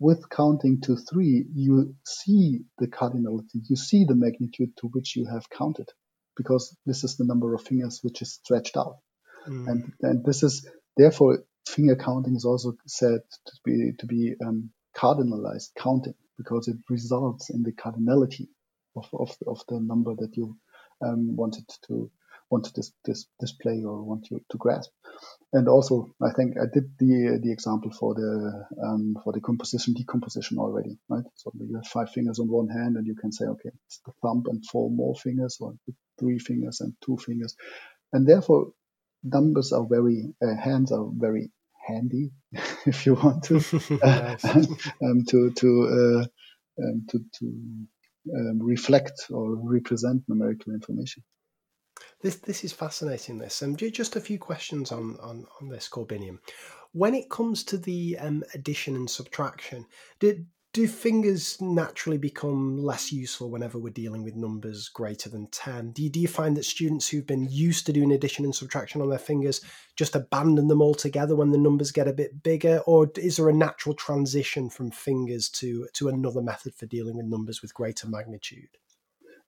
[0.00, 5.26] with counting to three, you see the cardinality, you see the magnitude to which you
[5.26, 5.88] have counted,
[6.36, 8.98] because this is the number of fingers which is stretched out.
[9.46, 9.68] Mm.
[9.68, 14.70] And, and this is therefore finger counting is also said to be to be um,
[14.96, 18.48] cardinalized counting because it results in the cardinality
[18.96, 20.56] of, of, of the number that you
[21.04, 22.10] um, wanted to
[22.50, 24.90] want to dis, dis, display or want you to grasp.
[25.52, 29.94] And also, I think I did the the example for the um, for the composition
[29.94, 31.24] decomposition already, right?
[31.36, 34.12] So you have five fingers on one hand, and you can say, okay, it's the
[34.22, 35.74] thumb and four more fingers, or
[36.18, 37.54] three fingers and two fingers,
[38.12, 38.72] and therefore
[39.22, 41.50] numbers are very uh, hands are very
[41.88, 42.30] handy
[42.86, 43.56] if you want to
[45.02, 46.26] um, to to uh,
[46.82, 47.46] um, to to
[48.36, 51.22] um, reflect or represent numerical information.
[52.22, 53.38] This this is fascinating.
[53.38, 56.38] This um, just a few questions on on on this Korbinian.
[56.92, 59.86] When it comes to the um, addition and subtraction,
[60.20, 65.92] do do fingers naturally become less useful whenever we're dealing with numbers greater than 10?
[65.92, 69.00] Do you, do you find that students who've been used to doing addition and subtraction
[69.00, 69.62] on their fingers
[69.96, 72.82] just abandon them altogether when the numbers get a bit bigger?
[72.86, 77.26] Or is there a natural transition from fingers to, to another method for dealing with
[77.26, 78.68] numbers with greater magnitude?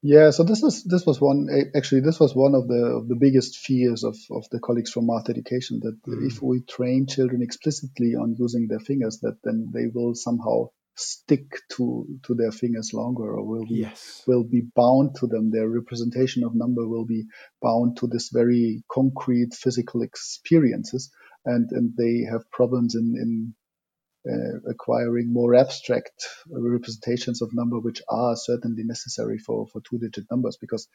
[0.03, 3.17] Yeah, so this is this was one actually this was one of the of the
[3.17, 6.27] biggest fears of, of the colleagues from math education that mm.
[6.27, 11.45] if we train children explicitly on using their fingers that then they will somehow stick
[11.71, 14.23] to to their fingers longer or will be yes.
[14.27, 17.25] will be bound to them their representation of number will be
[17.63, 21.11] bound to this very concrete physical experiences
[21.45, 23.55] and and they have problems in in
[24.31, 30.25] uh, acquiring more abstract representations of number which are certainly necessary for for two digit
[30.31, 30.89] numbers because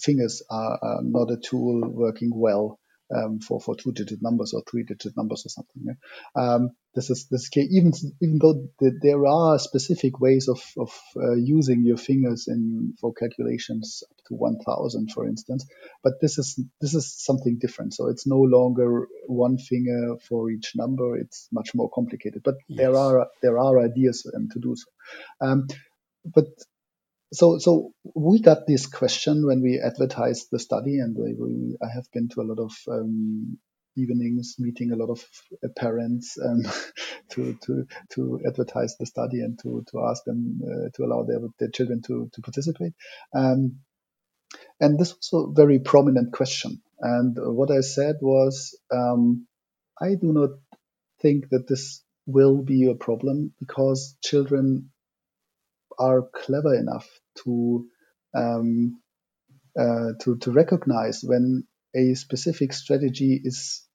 [0.00, 2.78] fingers are, are not a tool working well
[3.14, 5.82] um, for for two digit numbers or three digit numbers or something.
[5.84, 5.94] Yeah?
[6.34, 11.84] Um, this is this even even though there are specific ways of of uh, using
[11.84, 15.66] your fingers in for calculations up to 1000 for instance
[16.04, 20.72] but this is this is something different so it's no longer one finger for each
[20.76, 22.78] number it's much more complicated but yes.
[22.78, 25.66] there are there are ideas um, to do so um,
[26.24, 26.46] but
[27.32, 31.88] so so we got this question when we advertised the study and we, we, I
[31.94, 33.58] have been to a lot of um,
[33.96, 35.24] evenings meeting a lot of
[35.64, 36.62] uh, parents um,
[37.30, 41.38] to, to, to advertise the study and to, to ask them uh, to allow their,
[41.58, 42.92] their children to, to participate.
[43.34, 43.80] Um,
[44.80, 46.82] and this was a very prominent question.
[47.00, 49.46] And what I said was, um,
[50.00, 50.50] I do not
[51.20, 54.90] think that this will be a problem because children
[55.98, 57.08] are clever enough
[57.44, 57.86] to
[58.34, 59.00] um,
[59.78, 61.64] uh, to, to recognize when
[61.96, 63.86] a specific strategy is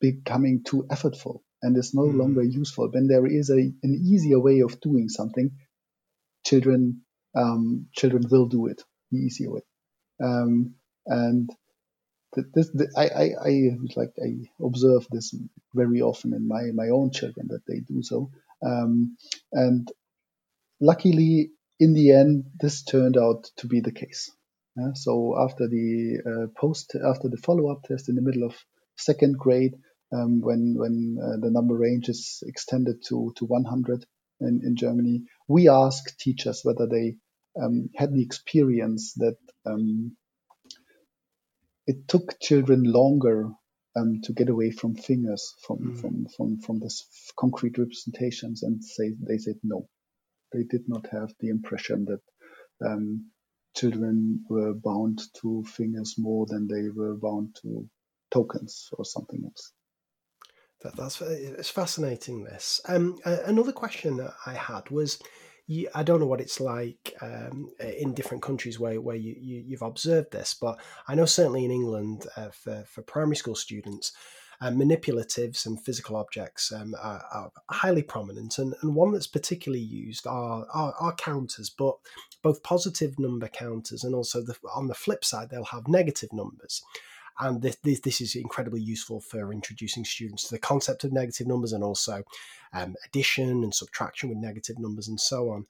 [0.00, 2.16] becoming too effortful and is no mm.
[2.16, 2.90] longer useful.
[2.90, 5.52] When there is a, an easier way of doing something,
[6.44, 7.02] children
[7.36, 9.62] um, children will do it the easier way.
[10.22, 10.74] Um,
[11.06, 11.50] and
[12.54, 15.34] this, I, I, I like I observe this
[15.74, 18.30] very often in my my own children that they do so.
[18.64, 19.16] Um,
[19.52, 19.90] and
[20.80, 24.30] luckily, in the end, this turned out to be the case.
[24.76, 28.56] Yeah, so after the uh, post, after the follow-up test in the middle of
[28.96, 29.74] second grade,
[30.12, 34.04] um, when when uh, the number range is extended to to 100
[34.40, 37.16] in, in Germany, we asked teachers whether they
[37.60, 40.16] um, had the experience that um,
[41.86, 43.50] it took children longer
[43.96, 46.00] um, to get away from fingers from mm.
[46.00, 47.06] from from from this
[47.38, 49.88] concrete representations, and say they said no,
[50.54, 53.30] they did not have the impression that um,
[53.76, 57.88] children were bound to fingers more than they were bound to
[58.30, 59.72] tokens or something else.
[60.82, 62.44] That, that's it's fascinating.
[62.44, 65.18] This um, another question that I had was,
[65.94, 69.88] I don't know what it's like um, in different countries where where you, you have
[69.88, 74.12] observed this, but I know certainly in England uh, for for primary school students,
[74.60, 79.84] uh, manipulatives and physical objects um, are, are, highly prominent, and, and one that's particularly
[79.84, 81.96] used are, are, are counters, but
[82.42, 86.82] both positive number counters and also the, on the flip side they'll have negative numbers.
[87.40, 91.48] And this, this, this, is incredibly useful for introducing students to the concept of negative
[91.48, 92.22] numbers and also
[92.72, 95.66] um, addition and subtraction with negative numbers and so on.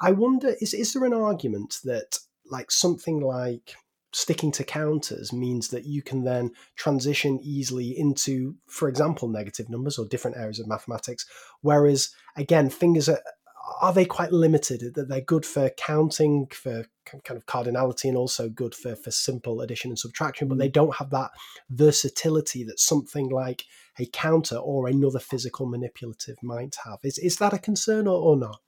[0.00, 2.18] I wonder, is, is there an argument that
[2.50, 3.76] like something like
[4.12, 9.98] sticking to counters means that you can then transition easily into, for example, negative numbers
[9.98, 11.26] or different areas of mathematics.
[11.60, 13.20] Whereas, again, fingers are
[13.80, 14.94] are they quite limited?
[14.94, 19.60] That they're good for counting, for kind of cardinality, and also good for for simple
[19.60, 20.72] addition and subtraction, but they mm.
[20.72, 21.30] don't have that
[21.70, 23.64] versatility that something like
[23.98, 26.98] a counter or another physical manipulative might have.
[27.02, 28.60] Is is that a concern or, or not?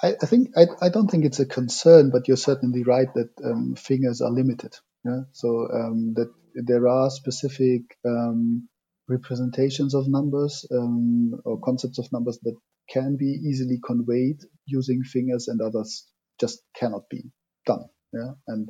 [0.00, 3.30] I, I think I, I don't think it's a concern, but you're certainly right that
[3.44, 4.74] um, fingers are limited.
[5.04, 5.22] Yeah?
[5.32, 8.68] So um, that there are specific um,
[9.08, 12.56] representations of numbers um, or concepts of numbers that
[12.88, 16.06] can be easily conveyed using fingers, and others
[16.40, 17.24] just cannot be
[17.66, 17.84] done.
[18.12, 18.68] Yeah, and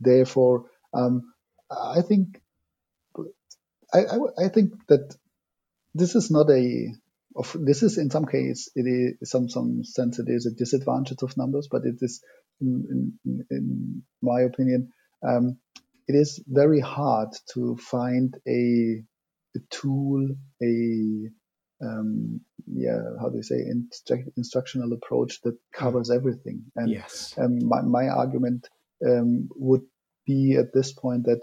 [0.00, 1.34] therefore, um,
[1.70, 2.40] I think
[3.92, 5.14] I, I, I think that
[5.94, 6.92] this is not a
[7.38, 11.22] of this is in some case it is some some sense it is a disadvantage
[11.22, 12.22] of numbers, but it is
[12.60, 14.92] in, in, in my opinion
[15.26, 15.58] um,
[16.06, 19.02] it is very hard to find a,
[19.56, 20.28] a tool
[20.62, 21.30] a
[21.80, 26.64] um, yeah, how do you say, instru- instructional approach that covers everything.
[26.76, 27.34] And yes.
[27.38, 28.68] um, my, my argument
[29.06, 29.82] um, would
[30.26, 31.40] be at this point that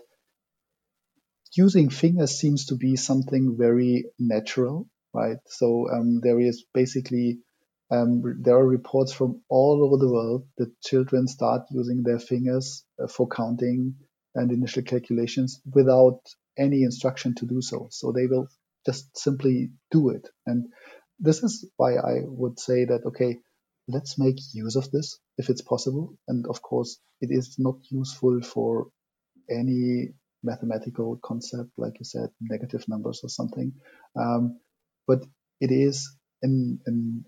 [1.54, 5.38] using fingers seems to be something very natural, right?
[5.48, 7.40] So um, there is basically
[7.92, 12.84] um, there are reports from all over the world that children start using their fingers
[13.02, 13.96] uh, for counting
[14.34, 16.20] and initial calculations without
[16.58, 17.88] any instruction to do so.
[17.92, 18.48] So they will
[18.86, 20.28] just simply do it.
[20.46, 20.68] And
[21.20, 23.38] this is why I would say that, okay,
[23.88, 26.18] let's make use of this if it's possible.
[26.28, 28.88] And of course, it is not useful for
[29.50, 30.10] any
[30.44, 33.74] mathematical concept, like you said, negative numbers or something.
[34.16, 34.60] Um,
[35.08, 35.24] but
[35.62, 36.48] it is a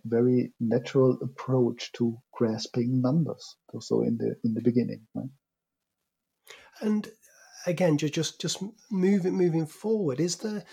[0.05, 3.55] very natural approach to grasping numbers.
[3.79, 5.29] So in the in the beginning, right?
[6.81, 7.07] And
[7.65, 10.63] again, just just just moving moving forward, is there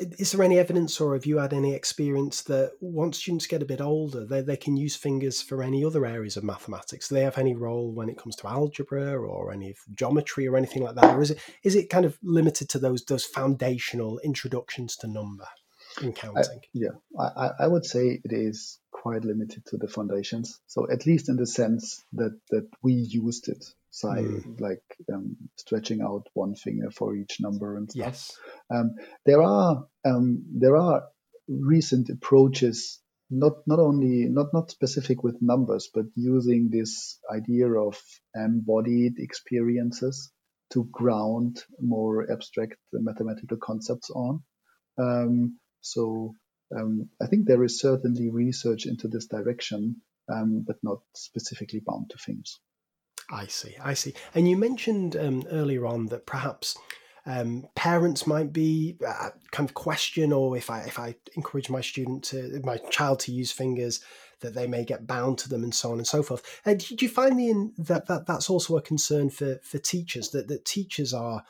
[0.00, 3.66] is there any evidence or have you had any experience that once students get a
[3.66, 7.08] bit older, they, they can use fingers for any other areas of mathematics?
[7.08, 10.84] Do they have any role when it comes to algebra or any geometry or anything
[10.84, 11.16] like that?
[11.16, 15.48] Or is it is it kind of limited to those those foundational introductions to number
[16.02, 16.60] in counting?
[16.60, 20.60] I, yeah, I, I would say it is quite limited to the foundations.
[20.66, 24.60] So at least in the sense that that we used it, so mm.
[24.60, 24.82] like
[25.12, 28.06] um, stretching out one finger for each number and stuff.
[28.06, 28.38] Yes.
[28.74, 31.04] Um, there are um, there are
[31.48, 38.00] recent approaches, not not only not not specific with numbers, but using this idea of
[38.34, 40.30] embodied experiences
[40.72, 44.42] to ground more abstract mathematical concepts on.
[44.98, 46.34] Um, so
[46.76, 52.10] um, I think there is certainly research into this direction, um, but not specifically bound
[52.10, 52.60] to things.
[53.30, 54.14] I see, I see.
[54.34, 56.76] And you mentioned um, earlier on that perhaps
[57.26, 61.82] um, parents might be uh, kind of question, or if I if I encourage my
[61.82, 64.00] student to my child to use fingers,
[64.40, 66.60] that they may get bound to them, and so on and so forth.
[66.64, 70.48] Uh, did you find the, that that that's also a concern for for teachers that
[70.48, 71.44] that teachers are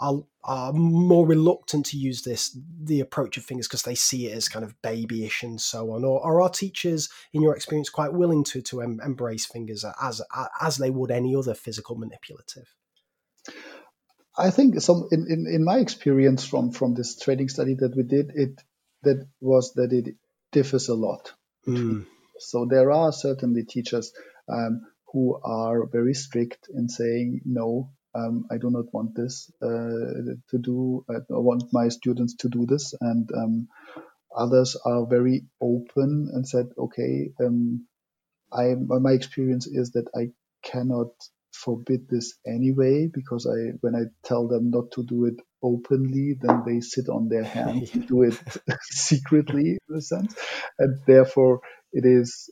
[0.00, 4.36] are, are more reluctant to use this the approach of fingers because they see it
[4.36, 8.12] as kind of babyish and so on or, or are teachers in your experience quite
[8.12, 10.20] willing to to em- embrace fingers as
[10.60, 12.74] as they would any other physical manipulative
[14.36, 18.02] i think some in, in, in my experience from from this training study that we
[18.02, 18.60] did it
[19.02, 20.16] that was that it
[20.50, 21.32] differs a lot
[21.66, 22.04] mm.
[22.38, 24.12] so there are certainly teachers
[24.48, 30.34] um, who are very strict in saying no um, I do not want this uh,
[30.50, 31.04] to do.
[31.10, 33.68] I want my students to do this, and um,
[34.36, 37.86] others are very open and said, okay, um,
[38.52, 40.30] I my experience is that I
[40.64, 41.08] cannot
[41.52, 46.62] forbid this anyway because I when I tell them not to do it openly, then
[46.66, 48.38] they sit on their hands and do it
[48.82, 50.34] secretly in a sense,
[50.78, 51.60] and therefore
[51.92, 52.50] it is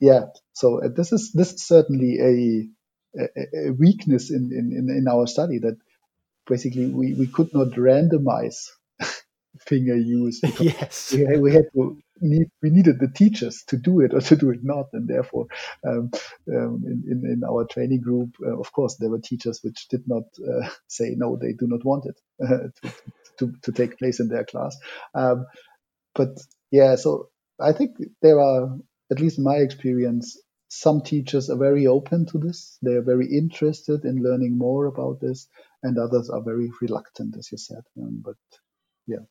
[0.00, 0.26] yeah.
[0.54, 2.77] So uh, this is this is certainly a
[3.18, 5.76] a, a weakness in, in, in our study that
[6.46, 8.68] basically we, we could not randomize
[9.60, 10.40] finger use.
[10.60, 11.12] yes.
[11.12, 14.50] We, we, had to need, we needed the teachers to do it or to do
[14.50, 14.86] it not.
[14.92, 15.46] And therefore,
[15.86, 16.10] um,
[16.48, 20.02] um, in, in, in, our training group, uh, of course, there were teachers which did
[20.06, 22.94] not uh, say no, they do not want it uh, to,
[23.38, 24.76] to, to, take place in their class.
[25.14, 25.46] Um,
[26.14, 26.30] but
[26.70, 27.28] yeah, so
[27.60, 28.76] I think there are,
[29.10, 32.78] at least in my experience, some teachers are very open to this.
[32.82, 35.48] They are very interested in learning more about this,
[35.82, 37.82] and others are very reluctant, as you said.
[38.00, 38.36] Um, but
[39.06, 39.24] yeah.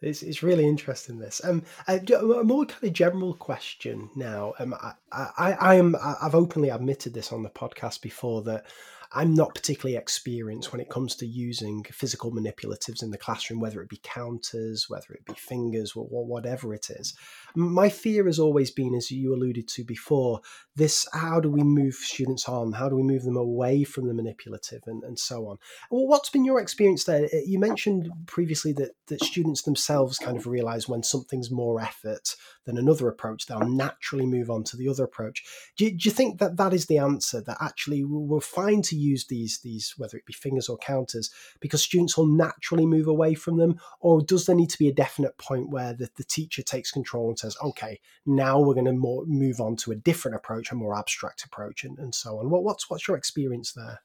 [0.00, 1.44] It's, it's really interesting this.
[1.44, 2.00] Um, a
[2.44, 4.54] more kind of general question now.
[4.60, 8.66] Um, I, I, I am I've openly admitted this on the podcast before that
[9.12, 13.80] I'm not particularly experienced when it comes to using physical manipulatives in the classroom, whether
[13.82, 17.14] it be counters, whether it be fingers, or whatever it is.
[17.54, 20.40] My fear has always been, as you alluded to before,
[20.74, 22.72] this how do we move students on?
[22.72, 25.58] How do we move them away from the manipulative and, and so on?
[25.90, 27.24] Well, what's been your experience there?
[27.24, 32.34] Uh, you mentioned previously that, that students themselves kind of realize when something's more effort
[32.64, 35.44] than another approach, they'll naturally move on to the other approach.
[35.76, 38.95] Do you, do you think that that is the answer, that actually we're fine to
[38.96, 41.30] use these these whether it be fingers or counters
[41.60, 43.78] because students will naturally move away from them?
[44.00, 47.28] Or does there need to be a definite point where the, the teacher takes control
[47.28, 50.74] and says okay now we're going to more move on to a different approach a
[50.74, 52.50] more abstract approach and, and so on?
[52.50, 54.00] What, what's what's your experience there?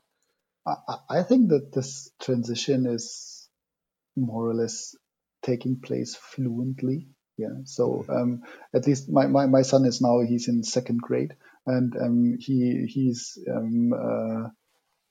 [0.65, 3.49] I, I think that this transition is
[4.15, 4.95] more or less
[5.41, 7.07] taking place fluently
[7.41, 7.63] yeah.
[7.65, 8.11] So mm-hmm.
[8.11, 8.43] um,
[8.73, 11.35] at least my, my, my son is now he's in second grade
[11.65, 14.49] and um, he he's um, uh,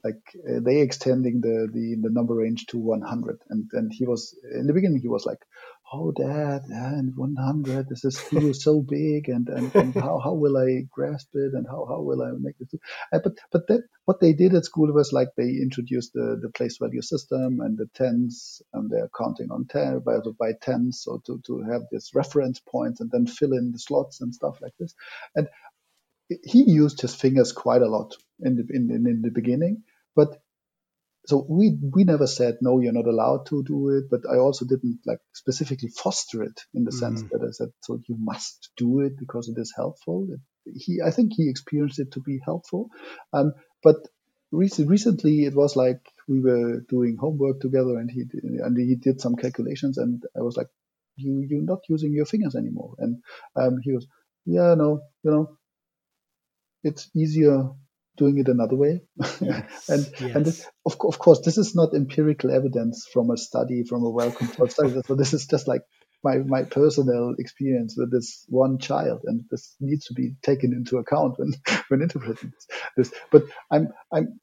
[0.05, 4.39] like uh, they extending the, the the number range to 100 and and he was
[4.55, 5.39] in the beginning he was like
[5.93, 8.19] oh dad and 100 this is
[8.63, 12.23] so big and, and, and how, how will i grasp it and how, how will
[12.23, 12.81] i make it
[13.13, 16.51] uh, but but that what they did at school was like they introduced the, the
[16.51, 21.21] place value system and the tens and they're counting on 10 by, by tens so
[21.27, 24.73] to, to have this reference points and then fill in the slots and stuff like
[24.79, 24.95] this.
[25.35, 25.49] And
[26.45, 29.83] he used his fingers quite a lot in the in, in, in the beginning
[30.21, 30.41] but
[31.31, 34.65] so we we never said no you're not allowed to do it but i also
[34.65, 37.01] didn't like specifically foster it in the mm.
[37.03, 40.27] sense that i said so you must do it because it is helpful.
[40.85, 42.91] He i think he experienced it to be helpful.
[43.33, 43.53] Um,
[43.83, 43.97] but
[44.53, 48.23] recently it was like we were doing homework together and he
[48.65, 50.71] and he did some calculations and i was like
[51.17, 52.95] you you're not using your fingers anymore.
[52.99, 53.23] And
[53.61, 54.07] um, he was
[54.57, 54.89] yeah no
[55.25, 55.45] you know
[56.83, 57.71] it's easier
[58.21, 59.01] doing it another way.
[59.41, 59.41] Yes,
[59.89, 60.37] and yes.
[60.37, 64.11] and this, of, of course, this is not empirical evidence from a study, from a
[64.11, 64.95] well controlled study.
[65.07, 65.81] So this is just like
[66.23, 70.99] my, my personal experience with this one child, and this needs to be taken into
[70.99, 71.55] account when
[71.89, 72.53] when interpreting
[72.97, 73.11] this.
[73.33, 74.39] But I'm I'm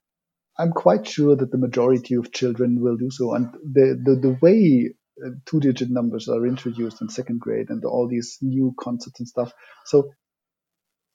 [0.58, 4.38] I'm quite sure that the majority of children will do so, and the the, the
[4.42, 9.20] way uh, two digit numbers are introduced in second grade and all these new concepts
[9.20, 9.54] and stuff.
[9.86, 10.10] So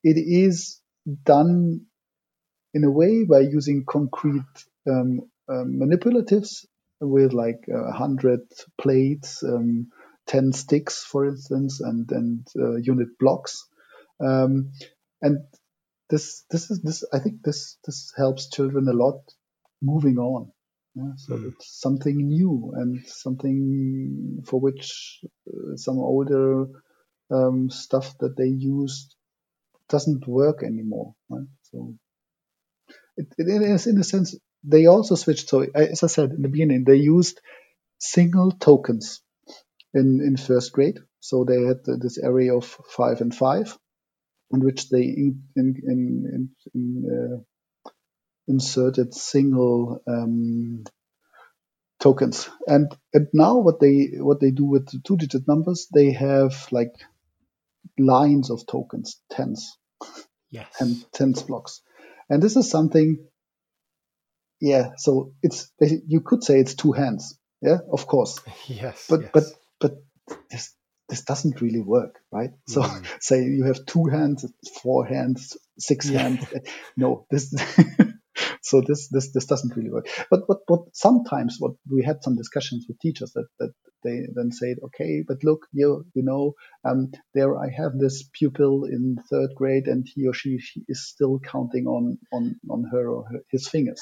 [0.01, 0.79] it is
[1.25, 1.85] done
[2.73, 6.65] in a way by using concrete um, um, manipulatives
[6.99, 8.41] with like a hundred
[8.79, 9.87] plates, um,
[10.25, 13.67] ten sticks, for instance, and and uh, unit blocks,
[14.19, 14.71] um,
[15.21, 15.39] and
[16.09, 19.21] this this is this I think this this helps children a lot
[19.81, 20.51] moving on.
[20.95, 21.47] Yeah, so mm.
[21.47, 26.65] it's something new and something for which uh, some older
[27.31, 29.15] um, stuff that they used
[29.89, 31.15] doesn't work anymore.
[31.29, 31.47] Right?
[31.63, 31.95] So
[33.17, 35.49] it, it is in a sense they also switched.
[35.49, 37.41] So as I said in the beginning, they used
[37.99, 39.21] single tokens
[39.93, 40.99] in in first grade.
[41.19, 43.77] So they had this array of five and five,
[44.51, 47.43] in which they in, in, in, in uh,
[48.47, 50.83] inserted single um,
[52.01, 52.49] tokens.
[52.67, 56.67] And and now what they what they do with the two digit numbers, they have
[56.71, 56.95] like
[57.99, 59.77] lines of tokens, tens,
[60.51, 61.81] yes, and tens blocks.
[62.29, 63.25] And this is something,
[64.59, 64.91] yeah.
[64.97, 68.39] So it's you could say it's two hands, yeah, of course.
[68.67, 69.07] Yes.
[69.09, 69.29] But yes.
[69.33, 69.43] but
[69.79, 69.91] but
[70.49, 70.73] this
[71.09, 72.51] this doesn't really work, right?
[72.67, 73.05] So mm.
[73.19, 74.45] say you have two hands,
[74.81, 76.21] four hands, six yeah.
[76.21, 76.45] hands.
[76.97, 77.53] No, this
[78.63, 80.07] so this this this doesn't really work.
[80.31, 84.51] But but but sometimes what we had some discussions with teachers that that they then
[84.51, 86.53] said, okay, but look, you you know,
[86.85, 91.07] um, there I have this pupil in third grade, and he or she, she is
[91.07, 94.01] still counting on on on her or her, his fingers.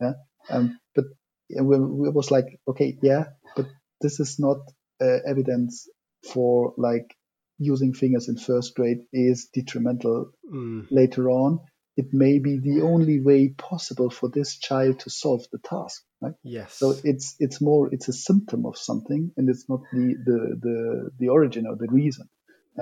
[0.00, 0.12] Yeah.
[0.48, 1.06] Um, but
[1.48, 3.24] it was like, okay, yeah,
[3.56, 3.66] but
[4.00, 4.58] this is not
[5.00, 5.88] uh, evidence
[6.32, 7.16] for like
[7.58, 10.86] using fingers in first grade is detrimental mm.
[10.90, 11.60] later on
[11.96, 16.34] it may be the only way possible for this child to solve the task right
[16.42, 20.56] yes so it's it's more it's a symptom of something and it's not the the
[20.60, 22.28] the, the origin or the reason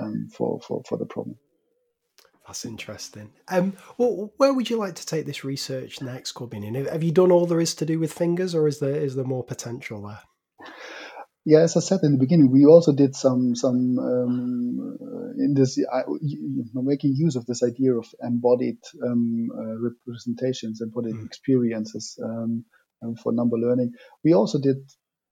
[0.01, 1.37] um, for, for for the problem
[2.45, 3.31] that's interesting.
[3.47, 6.89] Um, well, where would you like to take this research next, Korbinian?
[6.91, 9.25] Have you done all there is to do with fingers, or is there is there
[9.25, 10.19] more potential there?
[11.45, 14.97] Yeah, as I said in the beginning, we also did some some um,
[15.37, 16.01] in this uh,
[16.73, 21.25] making use of this idea of embodied um, uh, representations, embodied mm.
[21.25, 22.65] experiences um,
[23.03, 23.91] um, for number learning.
[24.23, 24.77] We also did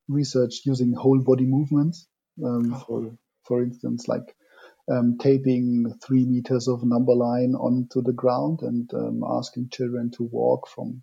[0.07, 2.07] research using whole body movements.
[2.43, 2.83] Um, oh.
[2.85, 4.35] For for instance, like
[4.91, 8.87] um, taping three meters of number line onto the ground and
[9.27, 11.01] asking children to walk from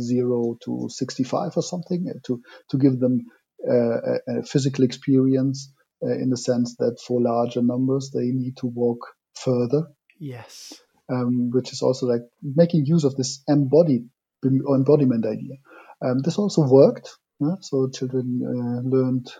[0.00, 3.32] zero to 65 or something uh, to to give them uh,
[3.68, 8.66] a, a, physical experience uh, in the sense that for larger numbers they need to
[8.66, 8.98] walk
[9.34, 9.88] further.
[10.18, 10.72] Yes.
[11.08, 14.08] Um, which is also like making use of this embodied
[14.44, 15.56] embodiment idea.
[16.04, 17.10] Um, this also worked.
[17.40, 17.56] Yeah?
[17.60, 19.30] So children uh, learned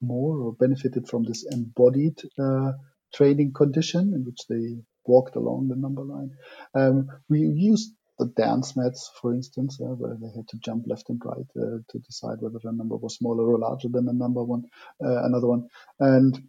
[0.00, 2.72] more or benefited from this embodied uh,
[3.14, 6.30] training condition in which they walked along the number line.
[6.74, 11.08] Um, we used the dance mats, for instance, uh, where they had to jump left
[11.08, 14.42] and right uh, to decide whether a number was smaller or larger than a number
[14.42, 14.64] one,
[15.04, 15.68] uh, another one.
[16.00, 16.48] And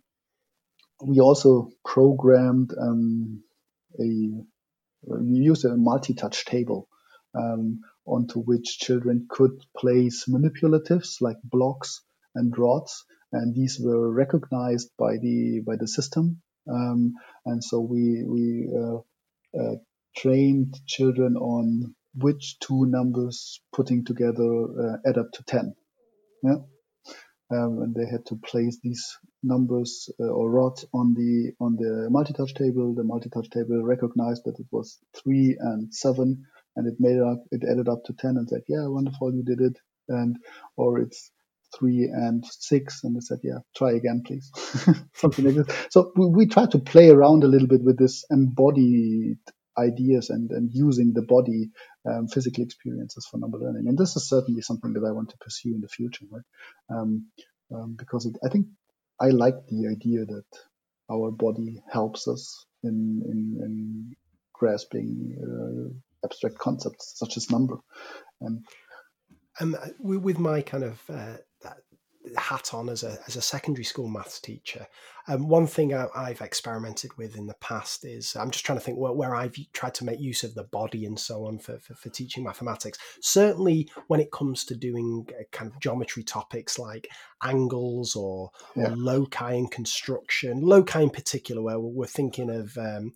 [1.01, 3.43] we also programmed um,
[3.99, 4.31] a
[5.01, 6.89] we used a multi-touch table
[7.33, 12.01] um, onto which children could place manipulatives like blocks
[12.35, 16.41] and rods, and these were recognized by the by the system.
[16.69, 17.13] Um,
[17.45, 18.97] and so we we uh,
[19.59, 19.75] uh,
[20.21, 25.75] trained children on which two numbers putting together uh, add up to 10.
[26.43, 26.55] Yeah.
[27.51, 32.07] um, and they had to place these numbers uh, or rods on the on the
[32.09, 32.93] multi-touch table.
[32.95, 36.45] The multi-touch table recognized that it was three and seven,
[36.75, 39.61] and it made up it added up to ten and said, "Yeah, wonderful, you did
[39.61, 39.77] it."
[40.09, 40.37] And
[40.75, 41.31] or it's
[41.77, 44.51] three and six, and they said, "Yeah, try again, please."
[45.15, 45.77] Something like this.
[45.91, 49.39] So we, we try to play around a little bit with this embodied
[49.79, 51.71] ideas and, and using the body
[52.09, 53.87] um, physical experiences for number learning.
[53.87, 56.43] And this is certainly something that I want to pursue in the future, right?
[56.89, 57.27] Um,
[57.73, 58.67] um, because it, I think
[59.19, 60.45] I like the idea that
[61.11, 64.15] our body helps us in, in, in
[64.53, 67.77] grasping uh, abstract concepts such as number.
[68.41, 68.65] And
[69.59, 71.37] um, with my kind of uh,
[72.37, 74.87] hat on as a as a secondary school maths teacher.
[75.27, 78.83] Um, one thing I, have experimented with in the past is I'm just trying to
[78.83, 81.77] think where, where, I've tried to make use of the body and so on for,
[81.77, 82.97] for, for teaching mathematics.
[83.21, 87.07] Certainly, when it comes to doing uh, kind of geometry topics like
[87.43, 88.91] angles or, yeah.
[88.91, 93.13] or loci in construction, loci in particular, where we're thinking of um,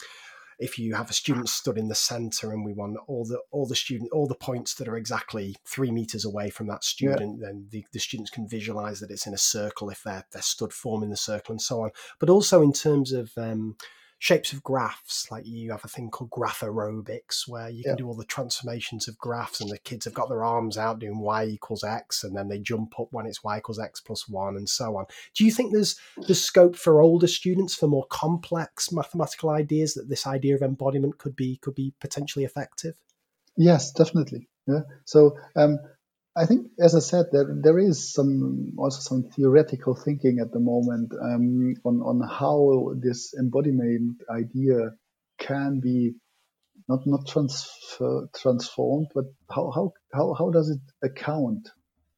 [0.64, 3.68] if you have a student stood in the center and we want all the all
[3.68, 7.48] the student all the points that are exactly three meters away from that student yeah.
[7.48, 10.72] then the, the students can visualize that it's in a circle if they're they're stood
[10.72, 13.76] forming the circle and so on but also in terms of um,
[14.24, 15.30] shapes of graphs.
[15.30, 19.10] Like you have a thing called graph aerobics where you can do all the transformations
[19.10, 22.34] of graphs, and the kids have got their arms out doing y equals x, and
[22.34, 25.06] then they jump up when it's y equals x plus one, and so on.
[25.36, 30.08] Do you think there's the scope for older students for more complex mathematical ideas that
[30.08, 32.96] this idea of embodiment could be could be potentially effective?
[33.58, 34.48] Yes, definitely.
[34.68, 34.84] Yeah.
[35.04, 35.80] So um,
[36.36, 40.60] I think, as I said, there there is some also some theoretical thinking at the
[40.60, 44.96] moment um, on on how this embodiment idea
[45.38, 46.16] can be
[46.90, 51.70] not not transfer, transformed, but how how how how does it account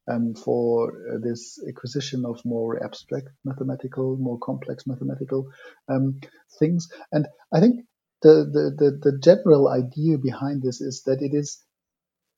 [0.10, 5.52] um, for uh, this acquisition of more abstract mathematical, more complex mathematical
[5.90, 6.22] um,
[6.58, 6.88] things?
[7.12, 7.86] And I think
[8.22, 11.62] the, the the the general idea behind this is that it is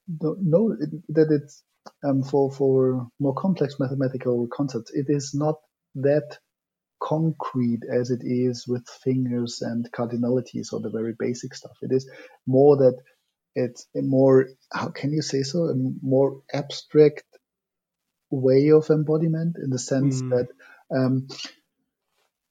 [0.07, 0.75] no,
[1.09, 1.63] that it's
[2.03, 4.91] um, for for more complex mathematical concepts.
[4.93, 5.55] It is not
[5.95, 6.37] that
[7.01, 11.77] concrete as it is with fingers and cardinalities or the very basic stuff.
[11.81, 12.09] It is
[12.45, 12.97] more that
[13.55, 17.23] it's a more how can you say so a more abstract
[18.29, 20.29] way of embodiment in the sense mm.
[20.29, 20.47] that
[20.95, 21.27] um,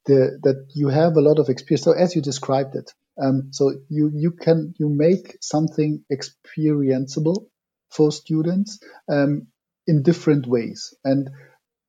[0.07, 1.85] the that you have a lot of experience.
[1.85, 7.47] So as you described it, um, so you you can you make something experienceable
[7.91, 8.79] for students
[9.11, 9.49] um,
[9.87, 10.95] in different ways.
[11.05, 11.31] And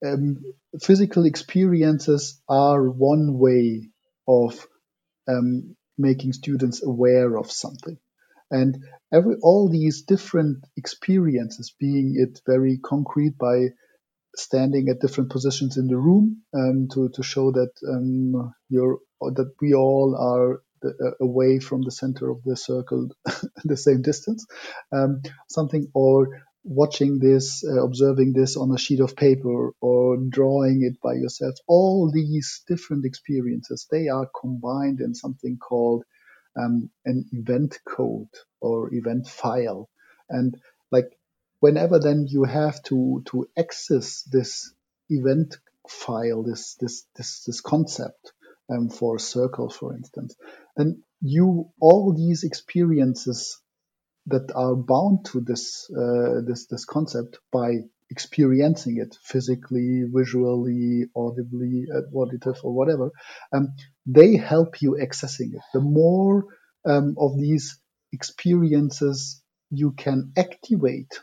[0.05, 0.37] um,
[0.81, 3.89] physical experiences are one way
[4.27, 4.67] of
[5.27, 7.97] um, making students aware of something.
[8.49, 8.77] And
[9.11, 13.69] every all these different experiences, being it very concrete by
[14.35, 19.51] standing at different positions in the room um, to, to show that um, you're that
[19.59, 23.09] we all are the, uh, away from the center of the circle
[23.65, 24.45] the same distance.
[24.91, 30.83] Um, something or watching this uh, observing this on a sheet of paper or drawing
[30.83, 31.55] it by yourself.
[31.67, 36.03] All these different experiences they are combined in something called
[36.57, 39.89] um, an event code or event file.
[40.29, 40.57] And
[40.91, 41.17] like
[41.59, 44.73] whenever then you have to to access this
[45.09, 45.57] event
[45.87, 48.33] file this this this this concept
[48.69, 50.35] um, for a circle, for instance,
[50.77, 53.59] then you all these experiences
[54.27, 61.85] that are bound to this uh, this this concept by experiencing it physically, visually, audibly,
[62.15, 63.11] auditive, or whatever,
[63.53, 63.69] um,
[64.05, 65.61] they help you accessing it.
[65.73, 66.45] The more
[66.85, 67.79] um, of these
[68.13, 71.19] experiences you can activate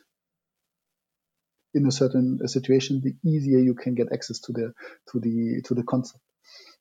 [1.72, 4.72] in a certain situation, the easier you can get access to the
[5.12, 6.22] to the to the concept.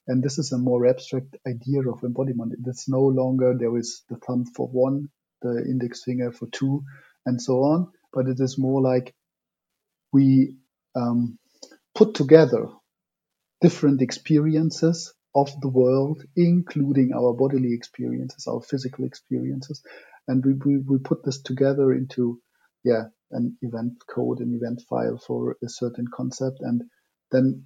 [0.08, 2.54] And this is a more abstract idea of embodiment.
[2.66, 5.10] It's no longer there is the thumb for one,
[5.42, 6.84] the index finger for two,
[7.26, 9.16] and so on, but it is more like
[10.14, 10.58] we
[10.96, 11.38] um,
[11.96, 12.68] put together
[13.62, 19.82] different experiences of the world, including our bodily experiences, our physical experiences,
[20.28, 22.40] and we, we, we put this together into
[22.84, 26.84] yeah an event code, an event file for a certain concept, and
[27.32, 27.66] then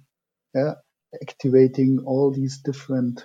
[0.54, 0.74] yeah,
[1.22, 3.24] activating all these different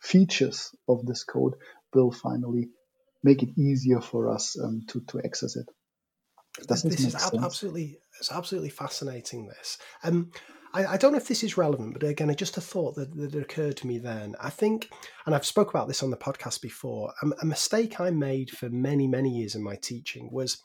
[0.00, 1.54] features of this code
[1.94, 2.68] will finally
[3.22, 5.66] make it easier for us um, to, to access it.
[6.66, 9.48] Does this, is ab- absolutely it's absolutely fascinating.
[9.48, 10.30] This um,
[10.74, 13.34] I, I, don't know if this is relevant, but again, just a thought that, that
[13.34, 14.36] occurred to me then.
[14.38, 14.90] I think,
[15.24, 17.14] and I've spoke about this on the podcast before.
[17.40, 20.58] A mistake I made for many many years in my teaching was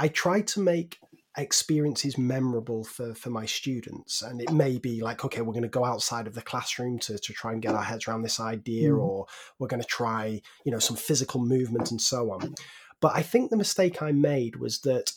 [0.00, 0.98] I try to make
[1.36, 5.68] experiences memorable for for my students and it may be like okay we're going to
[5.68, 8.90] go outside of the classroom to, to try and get our heads around this idea
[8.90, 8.98] mm.
[8.98, 9.26] or
[9.58, 12.52] we're going to try you know some physical movement and so on
[13.00, 15.12] but i think the mistake i made was that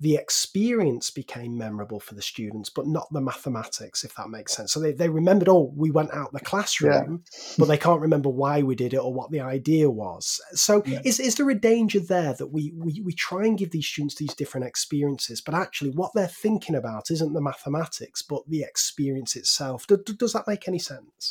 [0.00, 4.72] the experience became memorable for the students, but not the mathematics, if that makes sense.
[4.72, 7.54] So they, they remembered, oh, we went out the classroom, yeah.
[7.58, 10.40] but they can't remember why we did it or what the idea was.
[10.52, 11.02] So yeah.
[11.04, 14.14] is, is there a danger there that we, we, we try and give these students
[14.14, 19.36] these different experiences, but actually what they're thinking about isn't the mathematics, but the experience
[19.36, 19.86] itself?
[19.86, 21.30] Does, does that make any sense?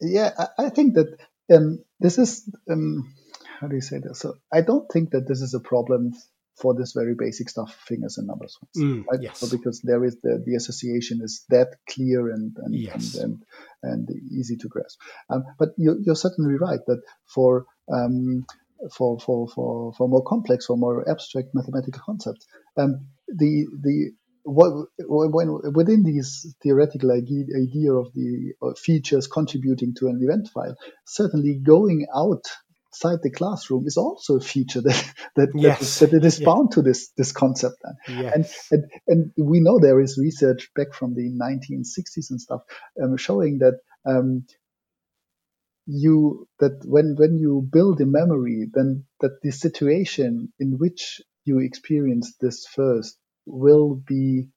[0.00, 1.16] Yeah, I, I think that
[1.54, 2.50] um, this is.
[2.68, 3.14] Um,
[3.60, 4.20] how do you say this?
[4.20, 6.12] So I don't think that this is a problem
[6.60, 8.58] for this very basic stuff, fingers and numbers.
[8.76, 9.20] Mm, right?
[9.22, 9.38] yes.
[9.38, 13.14] So because there is the, the association is that clear and and, yes.
[13.14, 13.42] and,
[13.82, 15.00] and, and, easy to grasp.
[15.30, 18.44] Um, but you're, you're, certainly right that for um,
[18.92, 22.46] for, for, for, for more complex or more abstract mathematical concepts,
[22.76, 24.12] um, the the
[24.44, 30.74] what, when within these theoretical idea, idea of the features contributing to an event file,
[31.04, 32.44] certainly going out
[32.98, 35.98] outside the classroom is also a feature that that, yes.
[35.98, 37.76] that, that it is bound to this this concept.
[38.08, 38.68] Yes.
[38.70, 42.62] And, and and we know there is research back from the 1960s and stuff
[43.02, 44.44] um, showing that um,
[45.86, 51.60] you that when when you build a memory, then that the situation in which you
[51.60, 54.48] experience this first will be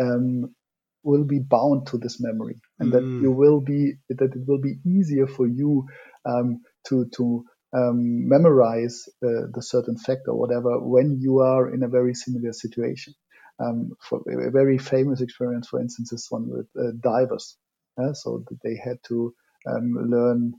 [0.00, 0.54] um,
[1.02, 2.92] will be bound to this memory, and mm.
[2.92, 5.86] that you will be that it will be easier for you
[6.24, 11.82] um, to to um, memorize uh, the certain fact or whatever when you are in
[11.82, 13.14] a very similar situation.
[13.60, 17.56] Um, for a very famous experience, for instance, is one with uh, divers.
[18.00, 19.34] Uh, so they had to
[19.66, 20.54] um, learn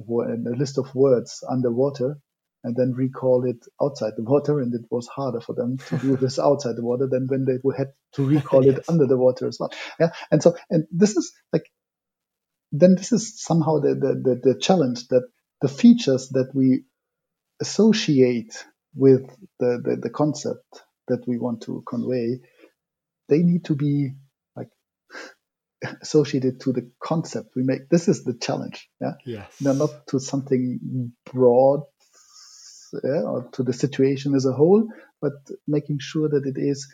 [0.00, 2.18] a list of words underwater
[2.64, 4.60] and then recall it outside the water.
[4.60, 7.58] And it was harder for them to do this outside the water than when they
[7.76, 8.78] had to recall yes.
[8.78, 9.72] it under the water as well.
[10.00, 10.10] Yeah.
[10.30, 11.70] And so, and this is like,
[12.72, 15.22] then this is somehow the, the, the, the challenge that
[15.60, 16.84] the features that we
[17.60, 22.40] associate with the, the, the concept that we want to convey,
[23.28, 24.12] they need to be
[24.56, 24.68] like
[26.02, 27.88] associated to the concept we make.
[27.88, 28.88] This is the challenge.
[29.00, 29.14] Yeah.
[29.24, 29.56] Yes.
[29.60, 31.82] They're not to something broad
[33.04, 34.88] yeah, or to the situation as a whole,
[35.20, 35.32] but
[35.66, 36.92] making sure that it is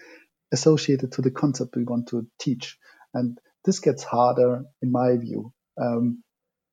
[0.53, 2.79] associated to the concept we want to teach.
[3.15, 6.23] And this gets harder, in my view, um,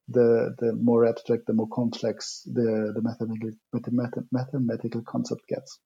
[0.07, 5.79] the the more abstract, the more complex the the mathematical mathematical concept gets.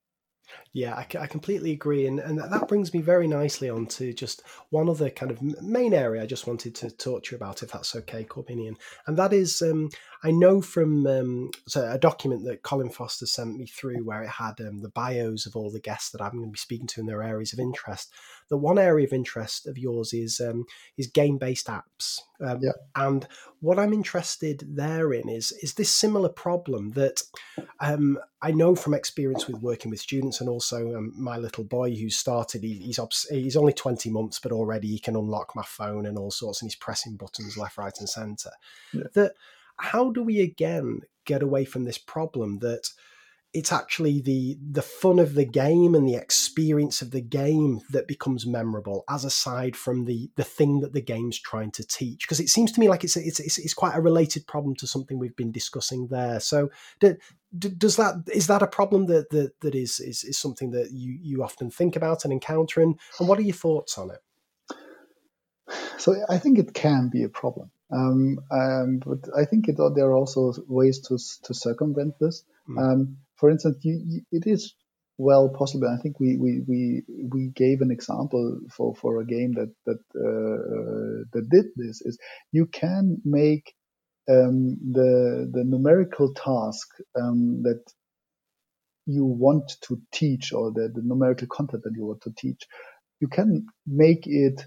[0.73, 4.43] Yeah, I, I completely agree, and and that brings me very nicely on to just
[4.69, 7.71] one other kind of main area I just wanted to talk to you about, if
[7.71, 9.89] that's okay, Korbinian, and that is um,
[10.23, 14.29] I know from um, so a document that Colin Foster sent me through where it
[14.29, 17.01] had um, the bios of all the guests that I'm going to be speaking to
[17.01, 18.11] in their areas of interest.
[18.49, 20.65] The one area of interest of yours is um,
[20.97, 22.71] is game based apps, um, yeah.
[22.95, 23.27] and
[23.59, 27.21] what I'm interested therein is is this similar problem that
[27.79, 31.95] um, I know from experience with working with students and also um, my little boy
[31.95, 32.63] who started.
[32.63, 36.17] He, he's obs- he's only twenty months, but already he can unlock my phone and
[36.17, 38.51] all sorts, and he's pressing buttons left, right, and centre.
[38.93, 39.03] Yeah.
[39.13, 39.33] That
[39.77, 42.89] how do we again get away from this problem that
[43.53, 48.07] it's actually the the fun of the game and the experience of the game that
[48.07, 52.25] becomes memorable as aside from the the thing that the game's trying to teach.
[52.27, 54.87] Because it seems to me like it's, it's it's it's, quite a related problem to
[54.87, 56.39] something we've been discussing there.
[56.39, 56.69] So
[56.99, 57.15] do,
[57.57, 61.17] does that is that a problem that that, that is, is is something that you
[61.21, 62.81] you often think about and encounter?
[62.81, 64.21] And, and what are your thoughts on it?
[65.97, 67.71] So i think it can be a problem.
[67.91, 72.43] Um, um, but I think it, there are also ways to to circumvent this.
[72.69, 72.81] Mm.
[72.81, 74.75] Um, for instance, you, you, it is
[75.17, 75.87] well possible.
[75.87, 79.99] I think we, we, we, we gave an example for, for a game that that
[80.15, 82.01] uh, that did this.
[82.01, 82.17] Is
[82.51, 83.73] you can make
[84.29, 86.87] um, the the numerical task
[87.19, 87.83] um, that
[89.07, 92.63] you want to teach or the, the numerical content that you want to teach.
[93.21, 94.61] You can make it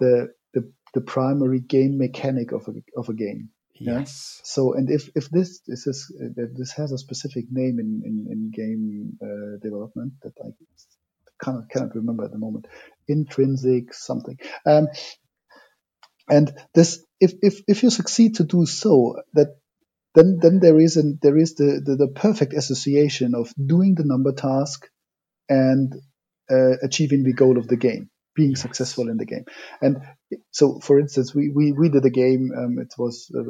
[0.00, 3.50] the the, the primary game mechanic of a, of a game.
[3.80, 4.40] Yes.
[4.44, 8.50] So, and if, if this this is this has a specific name in in, in
[8.50, 10.48] game uh, development that I
[11.42, 12.66] cannot cannot remember at the moment,
[13.06, 14.38] intrinsic something.
[14.66, 14.88] Um,
[16.28, 19.56] and this, if if if you succeed to do so, that
[20.14, 24.04] then then there is an there is the, the, the perfect association of doing the
[24.04, 24.88] number task
[25.48, 25.94] and
[26.50, 29.44] uh, achieving the goal of the game being successful in the game.
[29.82, 29.94] And
[30.52, 32.50] so, for instance, we, we, we did a game.
[32.56, 33.42] Um, it was uh,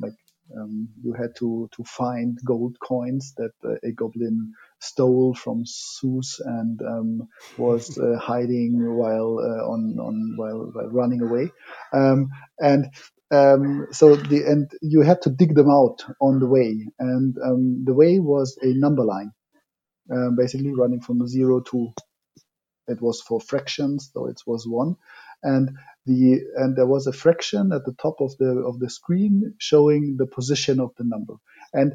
[0.00, 0.18] like
[0.58, 6.40] um, you had to to find gold coins that uh, a goblin stole from Zeus
[6.44, 7.28] and um,
[7.58, 11.50] was uh, hiding while uh, on on while, while running away,
[11.92, 12.28] um,
[12.58, 12.86] and
[13.30, 17.84] um, so the and you had to dig them out on the way, and um,
[17.84, 19.32] the way was a number line,
[20.12, 21.92] um, basically running from zero to
[22.88, 24.96] it was for fractions, so it was one,
[25.42, 25.70] and
[26.06, 30.16] the and there was a fraction at the top of the of the screen showing
[30.18, 31.34] the position of the number
[31.72, 31.94] and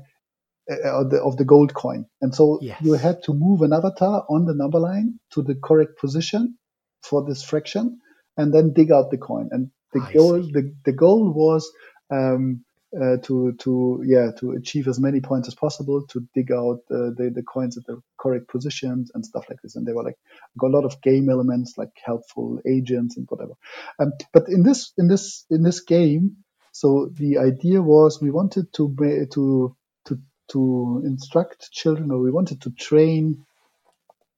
[0.71, 2.81] uh, of, the, of the gold coin, and so Yes.
[2.83, 6.57] you had to move an avatar on the number line to the correct position
[7.03, 7.99] for this fraction,
[8.37, 9.49] and then dig out the coin.
[9.51, 10.51] And the I goal see.
[10.51, 11.71] the, the goal was
[12.11, 12.65] um,
[13.01, 17.11] uh, to to yeah to achieve as many points as possible to dig out uh,
[17.17, 19.75] the the coins at the correct positions and stuff like this.
[19.77, 20.17] And they were like
[20.59, 23.53] got a lot of game elements like helpful agents and whatever.
[23.99, 26.37] Um, but in this in this in this game,
[26.73, 28.95] so the idea was we wanted to
[29.33, 29.75] to
[30.07, 30.19] to
[30.51, 33.45] to instruct children, or we wanted to train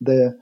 [0.02, 0.40] the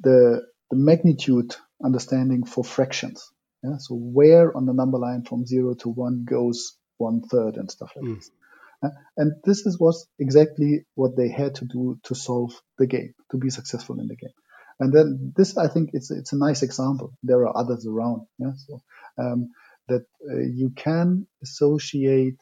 [0.00, 3.30] the the magnitude understanding for fractions.
[3.64, 7.70] Yeah, so where on the number line from zero to one goes one third and
[7.70, 8.16] stuff like Mm.
[8.16, 8.30] this.
[8.82, 13.14] Uh, and this is was exactly what they had to do to solve the game,
[13.30, 14.36] to be successful in the game.
[14.78, 17.12] And then this, I think, it's it's a nice example.
[17.22, 18.52] There are others around, yeah.
[18.56, 18.80] So
[19.18, 19.50] um,
[19.88, 22.40] that uh, you can associate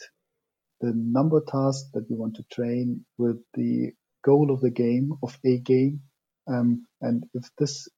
[0.81, 3.93] the number task that you want to train with the
[4.25, 6.03] goal of the game of a game.
[6.47, 7.89] Um, and if this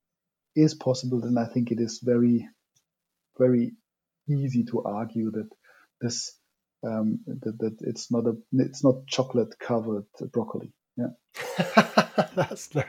[0.57, 2.49] is possible, then I think it is very,
[3.39, 3.73] very
[4.29, 5.49] easy to argue that
[6.01, 6.33] this
[6.87, 10.73] um, that, that it's not a it's not chocolate covered broccoli.
[10.97, 11.09] Yeah.
[12.35, 12.85] That's the...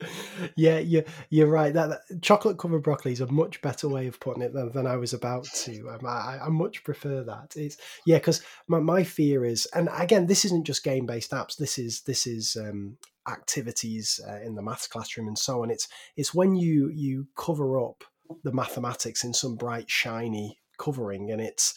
[0.56, 1.72] yeah, you're you're right.
[1.72, 4.86] That, that chocolate covered broccoli is a much better way of putting it than, than
[4.86, 5.90] I was about to.
[5.90, 7.54] Um, I, I much prefer that.
[7.56, 11.56] It's yeah, because my, my fear is, and again, this isn't just game based apps.
[11.56, 12.96] This is this is um,
[13.28, 15.70] activities uh, in the maths classroom and so on.
[15.70, 18.04] It's it's when you you cover up
[18.42, 21.74] the mathematics in some bright shiny covering, and it's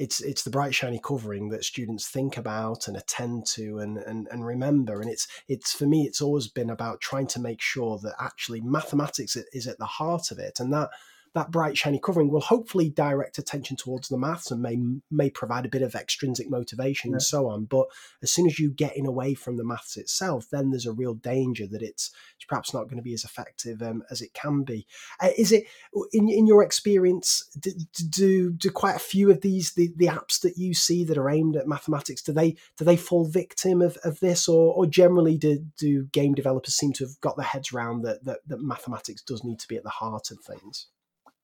[0.00, 4.26] it's it's the bright shiny covering that students think about and attend to and, and
[4.32, 5.02] and remember.
[5.02, 8.62] And it's it's for me it's always been about trying to make sure that actually
[8.62, 10.58] mathematics is at the heart of it.
[10.58, 10.88] And that
[11.34, 14.76] that bright shiny covering will hopefully direct attention towards the maths and may
[15.10, 17.16] may provide a bit of extrinsic motivation Yeah.
[17.16, 17.64] and so on.
[17.66, 17.86] But
[18.22, 21.14] as soon as you get in away from the maths itself then there's a real
[21.14, 24.62] danger that it's it's perhaps not going to be as effective um, as it can
[24.64, 24.86] be.
[25.20, 25.64] Uh, is it
[26.12, 27.70] in in your experience do,
[28.08, 31.30] do do quite a few of these the, the apps that you see that are
[31.30, 34.48] aimed at mathematics do they do they fall victim of, of this?
[34.48, 38.24] Or or generally do do game developers seem to have got their heads around that
[38.24, 40.86] that, that mathematics does need to be at the heart of things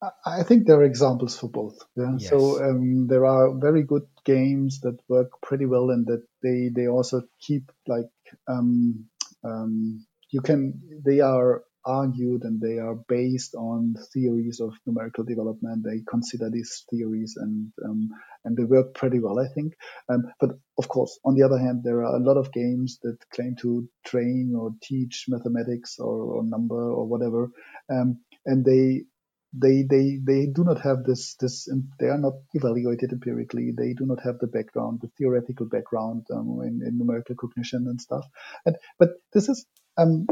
[0.03, 1.79] I- I think there are examples for both.
[1.97, 2.13] Yeah.
[2.19, 2.29] Yes.
[2.29, 6.89] So um, there are very good games that work pretty well, and that they they
[6.89, 8.11] also keep like
[8.49, 9.07] um,
[9.45, 15.85] um, you can they are argued and they are based on theories of numerical development.
[15.85, 18.11] They consider these theories and um,
[18.45, 19.75] and they work pretty well, I think.
[20.09, 23.17] Um, but of course, on the other hand, there are a lot of games that
[23.33, 27.51] claim to train or teach mathematics or, or number or whatever,
[27.91, 29.05] um, and they
[29.53, 31.69] they they they do not have this this
[32.01, 33.73] they are not evaluated empirically.
[33.77, 38.01] They do not have the background the theoretical background um, in, in numerical cognition and
[38.01, 38.25] stuff.
[38.67, 39.67] And but this is
[39.99, 40.27] um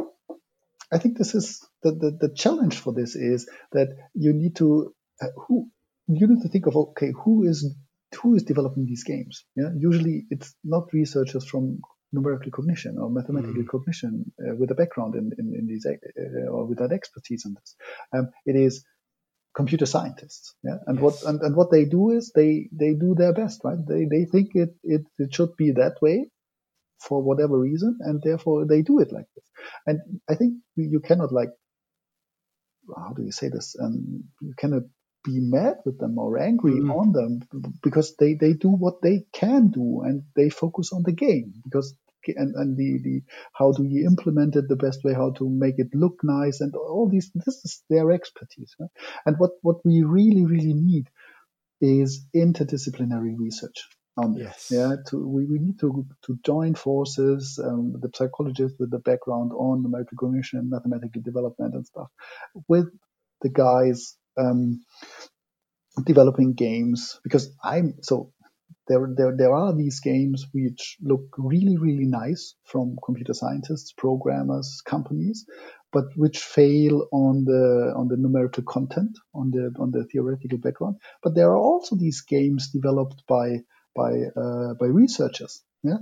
[0.92, 4.94] i think this is the, the the challenge for this is that you need to
[5.22, 5.68] uh, who
[6.08, 7.74] you need to think of okay who is
[8.22, 9.44] who is developing these games?
[9.56, 11.80] Yeah usually it's not researchers from
[12.12, 13.68] numerical cognition or mathematical Mm.
[13.68, 17.54] cognition uh, with a background in, in, in these uh, or with that expertise in
[17.54, 17.76] this.
[18.14, 18.84] Um, it is
[19.56, 20.78] computer scientists yeah?
[20.86, 23.78] And what and, and what they do is they they do their best right?
[23.88, 26.30] They they think it it, it should be that way
[27.00, 29.44] for whatever reason and therefore they do it like this.
[29.86, 30.00] And
[30.30, 31.50] i think you, you cannot like
[32.96, 33.76] how do you say this?
[33.80, 34.82] Um, you cannot
[35.24, 36.90] be mad with them or angry Mm.
[37.00, 37.40] on them
[37.82, 41.94] because they they do what they can do and they focus on the game because
[42.28, 43.22] and, and the, the
[43.54, 46.74] how do you implement it the best way how to make it look nice and
[46.76, 48.90] all these this is their expertise right?
[49.26, 51.08] and what what we really really need
[51.82, 54.66] is interdisciplinary research on this Yes.
[54.70, 59.52] yeah to we, we need to to join forces um, the psychologists with the background
[59.52, 62.08] on numerical cognition and mathematical development and stuff
[62.68, 62.86] with
[63.42, 64.80] the guys um,
[66.04, 68.33] developing games because i'm so
[68.88, 74.82] there, there, there are these games which look really, really nice from computer scientists, programmers,
[74.84, 75.46] companies,
[75.92, 80.96] but which fail on the on the numerical content, on the on the theoretical background.
[81.22, 83.60] But there are also these games developed by
[83.96, 85.98] by uh, by researchers, yeah,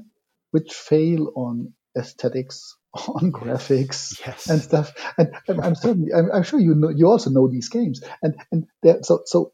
[0.51, 4.49] which fail on aesthetics, on graphics Yes.
[4.49, 4.93] and stuff.
[5.19, 8.03] And, and I'm certain, I'm, I'm sure you know, you also know these games.
[8.23, 9.53] And and there- so so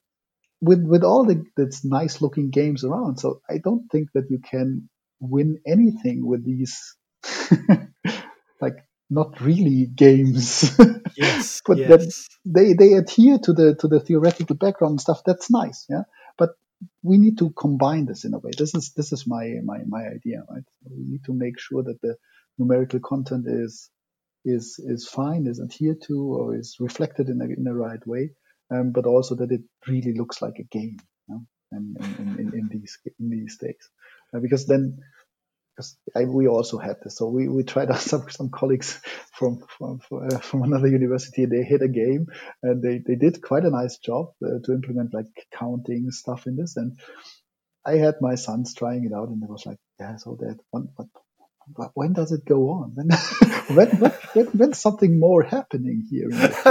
[0.60, 4.38] with with all the that's nice looking games around, so I don't think that you
[4.38, 4.88] can
[5.20, 6.96] win anything with these
[8.60, 8.76] like
[9.10, 10.76] not really games.
[11.16, 11.60] yes.
[11.66, 11.88] but yes.
[11.88, 12.08] then
[12.44, 15.22] they they adhere to the to the theoretical background and stuff.
[15.24, 16.02] That's nice, yeah.
[16.36, 16.50] But
[17.02, 18.50] we need to combine this in a way.
[18.56, 20.64] This is this is my my my idea, right?
[20.90, 22.16] We need to make sure that the
[22.58, 23.90] numerical content is
[24.44, 28.30] is is fine, is adhered to, or is reflected in a in the right way,
[28.70, 30.98] um, but also that it really looks like a game,
[31.28, 31.42] you know,
[31.72, 33.88] in, these in these days,
[34.34, 34.98] uh, because then.
[35.76, 39.00] Because I, we also had this, so we, we tried out some some colleagues
[39.32, 41.44] from from uh, from another university.
[41.44, 42.26] They hit a game,
[42.64, 46.56] and they, they did quite a nice job uh, to implement like counting stuff in
[46.56, 46.76] this.
[46.76, 46.98] And
[47.86, 50.88] I had my sons trying it out, and they was like, "Yeah, so that one,
[51.94, 52.96] when does it go on?
[53.68, 56.66] When when, when, when something more happening here in this,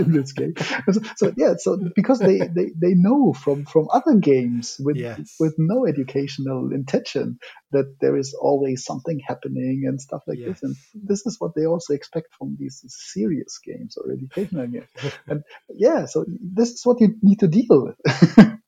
[0.00, 0.54] in this, game?"
[0.92, 5.36] So, so yeah, so because they, they, they know from from other games with Yes.
[5.40, 7.38] with no educational intention
[7.72, 11.66] that there is always something happening and stuff like this, and this is what they
[11.66, 14.88] also expect from these serious games or educational games.
[15.28, 17.66] And yeah, so this is what you need to deal
[17.96, 17.96] with.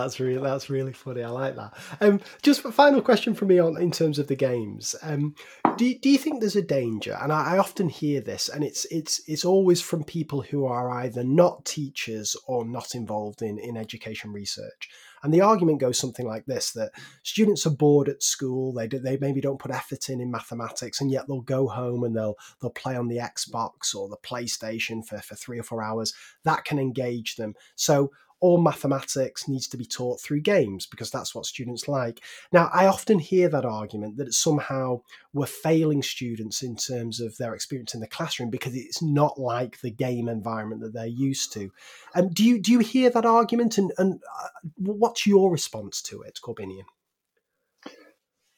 [0.00, 1.22] That's really that's really funny.
[1.22, 1.74] I like that.
[2.00, 4.94] Um, just a final question for me on in terms of the games.
[5.02, 5.34] Um,
[5.76, 7.16] do do you think there's a danger?
[7.20, 10.90] And I, I often hear this, and it's it's it's always from people who are
[10.90, 14.90] either not teachers or not involved in in education research.
[15.22, 16.92] And the argument goes something like this: that
[17.22, 21.00] students are bored at school, they do, they maybe don't put effort in in mathematics,
[21.00, 25.04] and yet they'll go home and they'll they'll play on the Xbox or the PlayStation
[25.06, 26.12] for for three or four hours.
[26.44, 27.54] That can engage them.
[27.74, 28.10] So
[28.40, 32.20] all mathematics needs to be taught through games because that's what students like.
[32.52, 35.00] Now, I often hear that argument that it's somehow
[35.32, 39.80] we're failing students in terms of their experience in the classroom because it's not like
[39.80, 41.70] the game environment that they're used to.
[42.14, 46.22] Um, do you do you hear that argument, and, and uh, what's your response to
[46.22, 46.84] it, Korbinian?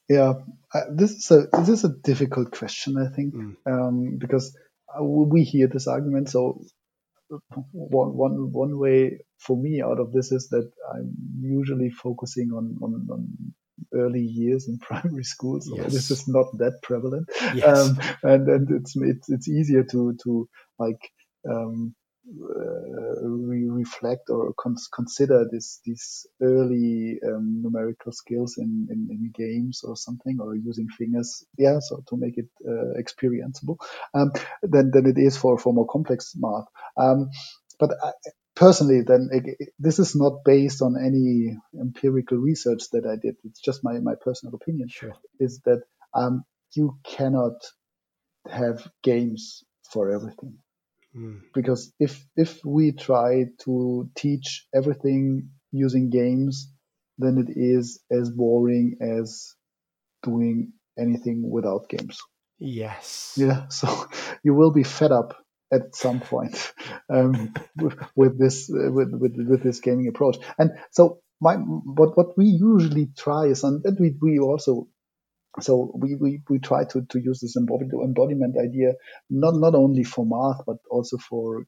[0.09, 0.35] Yeah,
[0.75, 3.57] uh, this is a this is a difficult question, I think, Mm.
[3.67, 4.57] um, because
[4.89, 6.31] uh, we hear this argument.
[6.31, 6.65] So
[7.73, 12.77] one one one way for me out of this is that I'm usually focusing on
[12.83, 13.29] on, on
[13.95, 15.93] early years in primary school, so Yes.
[15.93, 17.67] this is not that prevalent, Yes.
[17.67, 20.49] um, and and it's it's it's easier to to
[20.79, 21.01] like
[21.49, 21.95] um,
[22.29, 29.83] re- reflect or cons- consider this these early um, numerical skills in, in, in games
[29.85, 33.77] or something or using fingers yeah so to make it uh, experienceable.
[34.15, 36.67] Um, than than it is for for more complex math.
[36.97, 37.31] Um,
[37.79, 38.13] but I,
[38.55, 39.29] personally then
[39.79, 43.37] this is not based on any empirical research that I did.
[43.45, 44.89] It's just my my personal opinion.
[44.89, 45.15] Sure.
[45.41, 45.83] is that
[46.15, 47.55] um, you cannot
[48.51, 50.59] have games for everything
[51.17, 51.41] Mm.
[51.55, 56.71] because if if we try to teach everything using games
[57.19, 59.55] then it is as boring as
[60.23, 62.21] doing anything without games
[62.59, 63.35] Yes.
[63.37, 64.09] yeah so
[64.43, 65.37] you will be fed up
[65.73, 66.73] at some point
[67.11, 72.17] um, with, with this uh, with, with with this gaming approach and so my what
[72.17, 74.89] what we usually try is and that we we also
[75.61, 78.93] so we, we, we try to, to use this embodiment idea
[79.31, 81.65] not not only for math but also for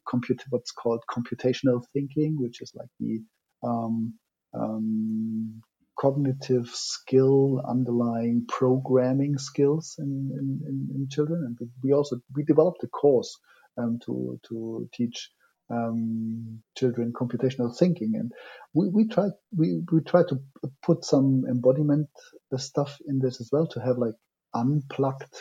[0.51, 3.21] what's called computational thinking, which is like the
[3.63, 4.15] um,
[4.55, 5.63] um,
[5.99, 11.45] cognitive skill underlying programming skills in, in, in, children.
[11.45, 13.37] And we also we developed a course
[13.77, 15.31] um, to to teach
[15.71, 18.33] um, children computational thinking, and
[18.75, 20.39] we, we try we, we try to
[20.83, 22.09] put some embodiment
[22.57, 24.15] stuff in this as well to have like
[24.55, 25.35] unplugged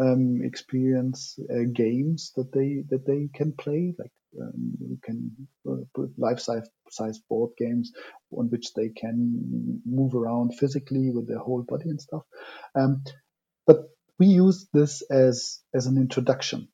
[0.00, 3.94] um, experience uh, games that they that they can play.
[3.98, 5.32] Like um, you can
[5.94, 7.92] put life size size board games
[8.36, 12.22] on which they can move around physically with their whole body and stuff.
[12.74, 13.04] Um,
[13.66, 13.78] but
[14.18, 16.68] we use this as as an introduction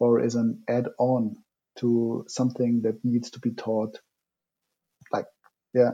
[0.00, 1.36] or as an add-on
[1.80, 3.98] to something that needs to be taught
[5.12, 5.26] like
[5.74, 5.92] yeah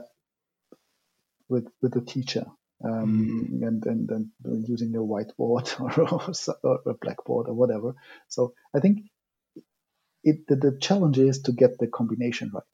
[1.48, 2.46] with with a teacher
[2.84, 7.94] um, and, and and using a whiteboard or, or, a blackboard or whatever.
[8.28, 9.00] So I think
[10.22, 12.64] it the, the challenge is to get the combination right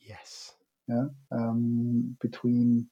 [0.00, 0.52] Yes.
[0.88, 2.88] yeah, um, between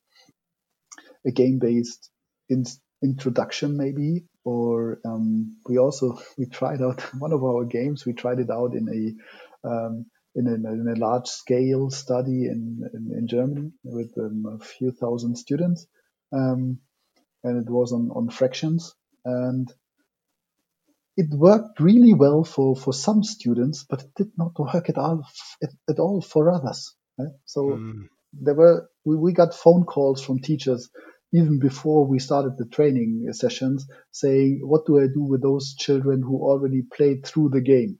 [1.27, 2.11] a game-based
[2.49, 2.65] in,
[3.03, 8.39] introduction maybe or um, we also we tried out one of our games we tried
[8.39, 13.27] it out in a um, in, a, in a large scale study in, in, in
[13.29, 15.87] Germany with um, a few thousand students
[16.33, 16.79] um,
[17.43, 18.95] and it was on, on fractions.
[19.25, 19.73] And
[21.17, 25.25] it worked really well for, for some students, but it did not work at all
[25.63, 26.95] at, at all for others.
[27.19, 27.33] Right?
[27.45, 28.09] So mm.
[28.33, 30.91] there were we, we got phone calls from teachers
[31.33, 36.23] even before we started the training sessions saying, "What do I do with those children
[36.23, 37.99] who already played through the game?"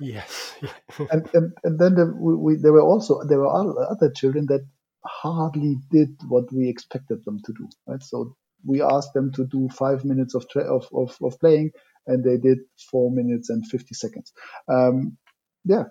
[0.00, 0.54] Yes,
[1.10, 4.66] and, and and then the, we, we, there were also there were other children that
[5.04, 7.68] hardly did what we expected them to do.
[7.86, 11.70] Right, so we asked them to do five minutes of, tra- of, of, of playing,
[12.06, 12.58] and they did
[12.90, 14.32] four minutes and 50 seconds.
[14.68, 15.16] Um,
[15.64, 15.84] yeah.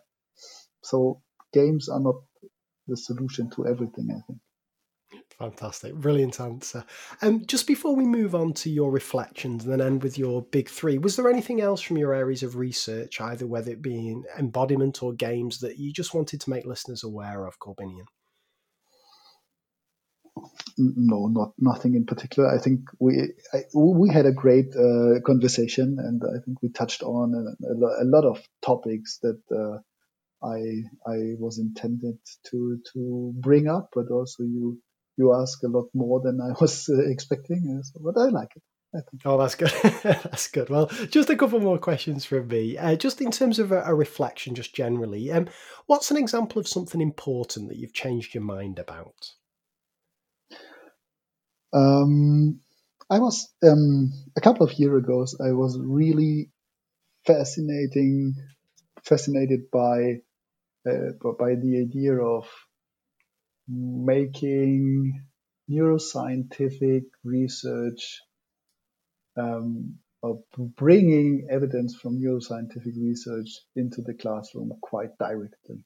[0.84, 1.22] So
[1.53, 2.16] games are not
[2.88, 4.39] the solution to everything, I think.
[5.40, 6.86] Fantastic, brilliant answer.
[7.22, 10.70] Um, just before we move on to your reflections and then end with your big
[10.70, 14.24] three, was there anything else from your areas of research, either whether it be in
[14.40, 18.06] embodiment or games, that you just wanted to make listeners aware of, Korbinian?
[20.78, 22.54] no, not nothing in particular.
[22.54, 27.04] I think we I, we had a great uh, conversation, and I think we touched
[27.04, 29.80] on a, a lot of topics that uh,
[30.46, 32.18] I I was intended
[32.52, 34.82] to to bring up, but also you
[35.18, 37.82] you ask a lot more than I was uh, expecting.
[37.84, 38.63] So, but I like it.
[39.26, 39.74] Oh, that's good.
[40.03, 40.70] that's good.
[40.70, 42.78] Well, just a couple more questions from me.
[42.78, 45.47] Uh, just in terms of a, a reflection, just generally, um,
[45.86, 49.32] what's an example of something important that you've changed your mind about?
[51.74, 52.61] Um,
[53.09, 55.26] I was um, a couple of years ago.
[55.43, 56.51] I was really
[57.26, 58.36] fascinating,
[59.03, 60.22] fascinated by
[60.88, 62.47] uh, by the idea of
[63.68, 65.24] making
[65.70, 68.22] neuroscientific research
[69.38, 70.39] um, of
[70.76, 75.84] bringing evidence from neuroscientific research into the classroom quite directly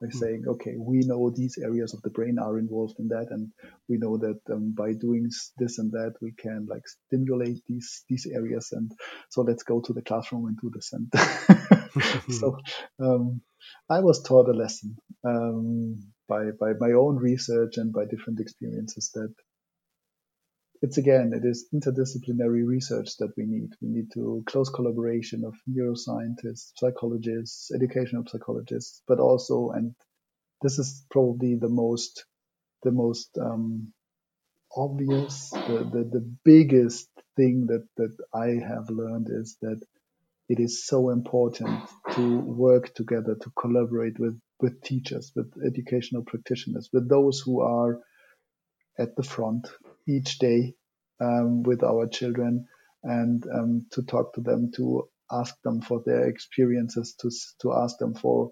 [0.00, 0.12] by mm.
[0.14, 3.50] saying, okay, we know these areas of the brain are involved in that, and
[3.88, 5.28] we know that um, by doing
[5.58, 8.90] this and that, we can like stimulate these these areas, and
[9.28, 10.92] so let's go to the classroom and do this.
[10.92, 11.12] And
[12.30, 12.56] so
[12.98, 13.42] um,
[13.88, 16.00] I was taught a lesson um,
[16.30, 19.34] by by my own research and by different experiences that
[20.82, 23.70] it's again, it is interdisciplinary research that we need.
[23.82, 29.94] We need to close collaboration of neuroscientists, psychologists, educational psychologists, but also, and
[30.62, 32.24] this is probably the most,
[32.82, 33.92] the most um,
[34.74, 39.80] obvious, the, the, the biggest thing that, that I have learned is that
[40.48, 41.80] it is so important
[42.14, 48.00] to work together, to collaborate with, with teachers, with educational practitioners, with those who are
[48.98, 49.68] at the front
[50.08, 50.74] each day
[51.20, 52.66] um, with our children
[53.04, 57.30] and um, to talk to them, to ask them for their experiences, to
[57.60, 58.50] to ask them for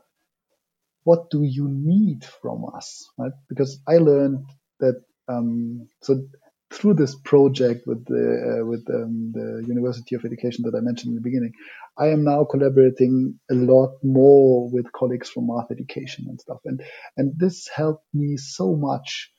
[1.05, 3.33] what do you need from us, right?
[3.49, 4.47] Because I learned
[4.81, 6.23] that um, so
[6.71, 11.11] through this project with the uh, with um, the University of Education that I mentioned
[11.11, 11.53] in the beginning,
[11.97, 16.83] I am now collaborating a lot more with colleagues from math education and stuff, and
[17.17, 19.31] and this helped me so much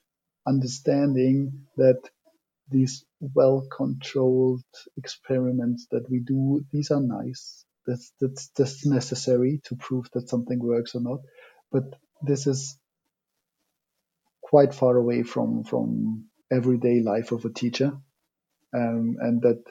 [0.48, 2.02] understanding that
[2.70, 4.64] these well controlled
[4.98, 7.66] experiments that we do, these are nice.
[7.86, 11.20] That's, that's, that's necessary to prove that something works or not.
[11.72, 11.84] But
[12.22, 12.78] this is
[14.42, 17.94] quite far away from, from everyday life of a teacher.
[18.74, 19.64] Um, and that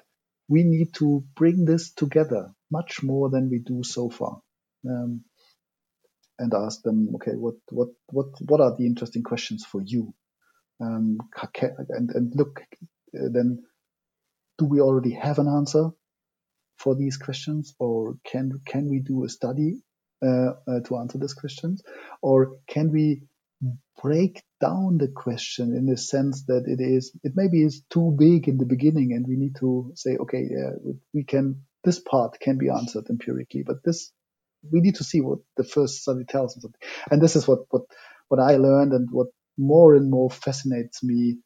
[0.49, 4.41] we need to bring this together much more than we do so far.
[4.89, 5.25] Um,
[6.39, 10.15] and ask them, okay, what, what, what, what are the interesting questions for you?
[10.81, 11.19] Um,
[11.61, 12.61] and, and look,
[13.17, 13.65] uh, then
[14.59, 15.91] do we already have an answer
[16.77, 19.83] for these questions, or can can we do a study
[20.25, 21.83] uh, uh, to answer these questions,
[22.23, 23.23] or can we
[24.03, 28.49] break down the question in the sense that it is it maybe is too big
[28.49, 30.71] in the beginning, and we need to say, okay, yeah,
[31.15, 34.13] we can this part can be answered empirically, but this
[34.73, 36.65] we need to see what the first study tells us.
[37.11, 37.83] And this is what what
[38.29, 39.29] what I learned, and what
[39.59, 41.39] more and more fascinates me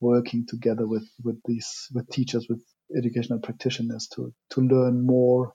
[0.00, 2.62] working together with with these with teachers with
[2.96, 5.52] educational practitioners to to learn more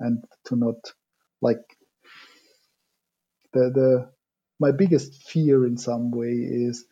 [0.00, 0.76] and to not
[1.42, 1.58] like
[3.52, 4.10] the the
[4.60, 6.84] my biggest fear in some way is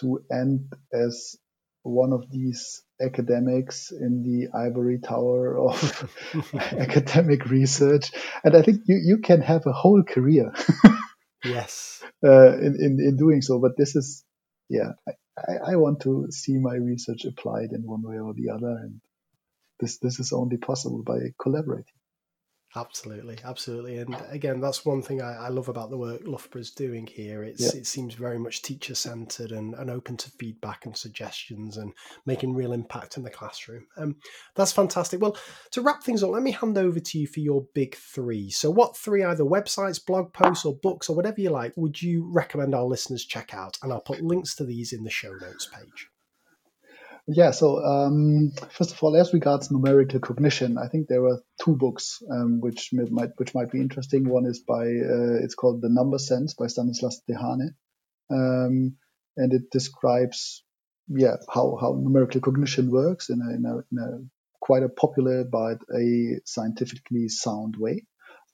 [0.00, 1.36] to end as
[1.82, 6.10] one of these academics in the ivory tower of
[6.54, 8.10] academic research.
[8.44, 10.52] And i think you, you can have a whole career
[11.44, 12.02] yes.
[12.24, 13.58] uh, in, in in doing so.
[13.58, 14.24] But this is
[14.68, 18.50] yeah I, I, I want to see my research applied in one way or the
[18.50, 19.00] other, and
[19.80, 21.98] this this is only possible by collaborating.
[22.76, 27.06] Absolutely, absolutely, and again, that's one thing I, I love about the work Loughborough's doing
[27.06, 27.44] here.
[27.44, 27.80] It's yeah.
[27.80, 31.92] it seems very much teacher centered and, and open to feedback and suggestions and
[32.26, 33.86] making real impact in the classroom.
[33.96, 34.16] Um,
[34.56, 35.20] that's fantastic.
[35.20, 35.36] Well,
[35.70, 38.50] to wrap things up, let me hand over to you for your big three.
[38.50, 42.28] So, what three either websites, blog posts, or books, or whatever you like, would you
[42.32, 43.78] recommend our listeners check out?
[43.84, 46.08] And I'll put links to these in the show notes page.
[47.26, 51.74] Yeah, so um, first of all, as regards numerical cognition, I think there are two
[51.74, 54.28] books um, which might which might be interesting.
[54.28, 57.70] One is by uh, it's called The Number Sense by Stanislas Dehaene,
[58.30, 58.96] um,
[59.38, 60.64] and it describes
[61.08, 64.18] yeah how how numerical cognition works in a, in a, in a
[64.60, 68.04] quite a popular but a scientifically sound way.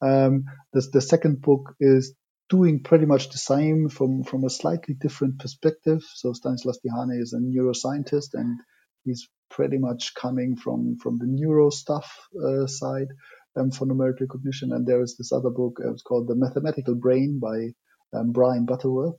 [0.01, 2.15] Um, the, the second book is
[2.51, 6.03] doing pretty much the same from, from a slightly different perspective.
[6.15, 8.61] So Stanislas Dehaene is a neuroscientist and
[9.05, 13.09] he's pretty much coming from, from the neuro stuff uh, side
[13.57, 14.73] um, for numerical cognition.
[14.73, 18.67] And there is this other book, uh, it's called The Mathematical Brain by um, Brian
[18.67, 19.17] Butterworth,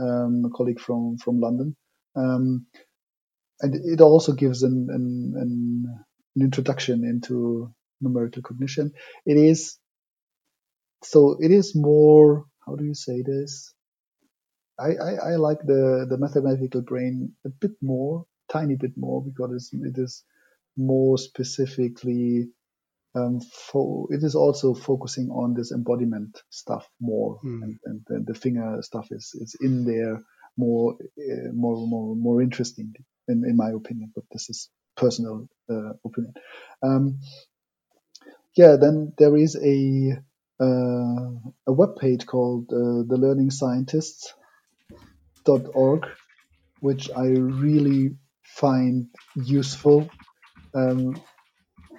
[0.00, 1.76] um, a colleague from, from London.
[2.16, 2.66] Um,
[3.60, 5.84] and it also gives an, an, an,
[6.34, 7.70] an introduction into
[8.00, 8.92] numerical cognition.
[9.26, 9.76] It is
[11.02, 13.74] so it is more how do you say this?
[14.78, 19.70] I, I, I like the, the mathematical brain a bit more, tiny bit more, because
[19.72, 20.24] it is
[20.76, 22.48] more specifically
[23.14, 27.60] um, fo- it is also focusing on this embodiment stuff more, mm.
[27.62, 30.22] and, and the, the, finger stuff is, is in there
[30.56, 32.94] more uh, more more more interesting
[33.26, 34.12] in, in my opinion.
[34.14, 36.34] But this is personal uh, opinion.
[36.84, 37.18] Um,
[38.56, 40.22] yeah, then there is a
[40.60, 46.06] a web page called uh, the Learning Scientists.org,
[46.80, 49.06] which I really find
[49.36, 50.08] useful
[50.74, 51.20] um,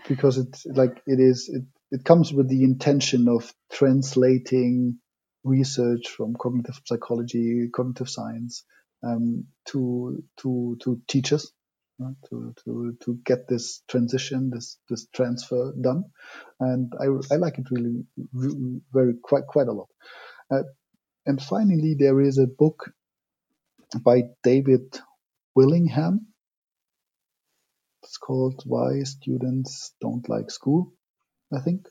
[0.07, 4.97] because it's like it is it, it comes with the intention of translating
[5.43, 8.63] research from cognitive psychology, cognitive science
[9.03, 11.51] um, to to to teachers
[12.29, 16.05] to, to, to get this transition, this, this transfer done.
[16.59, 19.87] And I, I like it really, really very, quite, quite a lot.
[20.49, 20.63] Uh,
[21.25, 22.91] and finally, there is a book
[24.03, 24.99] by David
[25.55, 26.27] Willingham.
[28.03, 30.93] It's called Why Students Don't Like School,
[31.53, 31.87] I think.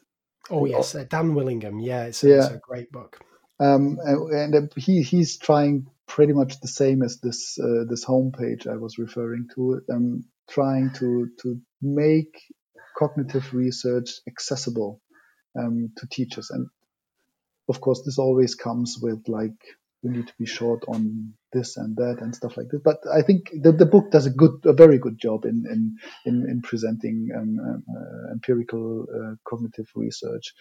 [0.51, 1.79] Oh, yes, uh, Dan Willingham.
[1.79, 2.37] Yeah, it's a, yeah.
[2.37, 3.21] it's a great book.
[3.61, 8.67] Um, and, and he, he's trying pretty much the same as this uh, this homepage
[8.67, 9.81] I was referring to.
[9.91, 12.35] Um, trying to to make
[12.99, 15.01] cognitive research accessible
[15.59, 16.67] um, to teachers, and
[17.69, 19.61] of course, this always comes with like
[20.03, 22.81] you need to be short on this and that and stuff like this.
[22.83, 25.97] But I think the, the book does a good, a very good job in in
[26.27, 30.55] in, in presenting um, uh, empirical uh, cognitive research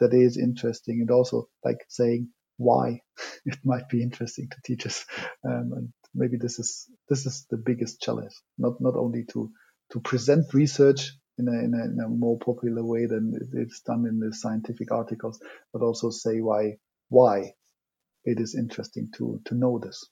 [0.00, 3.02] that is interesting and also like saying why
[3.46, 5.06] it might be interesting to teachers.
[5.46, 9.50] Um, and maybe this is this is the biggest challenge, not not only to
[9.92, 14.06] to present research in a, in a, in a more popular way than it's done
[14.06, 15.40] in the scientific articles,
[15.72, 16.78] but also say why
[17.10, 17.54] why
[18.24, 20.04] it is interesting to to know this.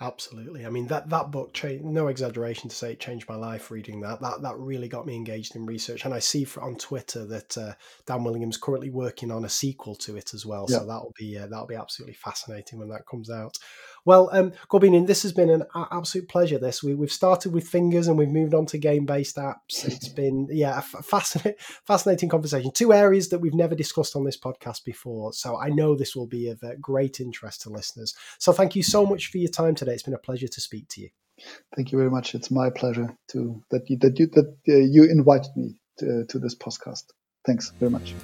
[0.00, 0.64] Absolutely.
[0.64, 3.70] I mean that that book, no exaggeration to say, it changed my life.
[3.70, 6.04] Reading that, that that really got me engaged in research.
[6.04, 7.72] And I see on Twitter that uh,
[8.06, 10.66] Dan Willingham's currently working on a sequel to it as well.
[10.68, 10.78] Yeah.
[10.78, 13.58] So that'll be uh, that'll be absolutely fascinating when that comes out.
[14.08, 16.58] Well, um, Korbinian, this has been an absolute pleasure.
[16.58, 19.84] This we, we've started with fingers and we've moved on to game-based apps.
[19.84, 22.70] It's been yeah, a fascinating, fascinating conversation.
[22.72, 25.34] Two areas that we've never discussed on this podcast before.
[25.34, 28.14] So I know this will be of uh, great interest to listeners.
[28.38, 29.92] So thank you so much for your time today.
[29.92, 31.10] It's been a pleasure to speak to you.
[31.76, 32.34] Thank you very much.
[32.34, 36.38] It's my pleasure to that you that you that uh, you invited me to, to
[36.38, 37.04] this podcast.
[37.44, 38.14] Thanks very much.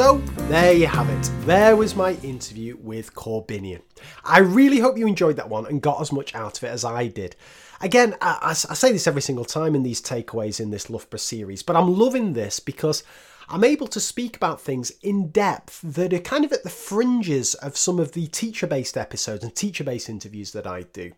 [0.00, 0.16] So,
[0.48, 1.30] there you have it.
[1.44, 3.82] There was my interview with Korbinian.
[4.24, 6.86] I really hope you enjoyed that one and got as much out of it as
[6.86, 7.36] I did.
[7.82, 11.62] Again, I, I, say this every single time in these takeaways in this Loughborough series,
[11.62, 13.04] but I'm loving this because
[13.50, 17.52] I'm able to speak about things in depth that are kind of at the fringes
[17.56, 21.12] of some of the teacher based episodes and teacher based interviews that I do.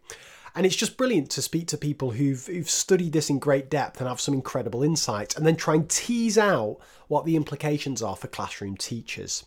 [0.54, 4.00] And it's just brilliant to speak to people who've, who've studied this in great depth
[4.00, 8.16] and have some incredible insights, and then try and tease out what the implications are
[8.16, 9.44] for classroom teachers.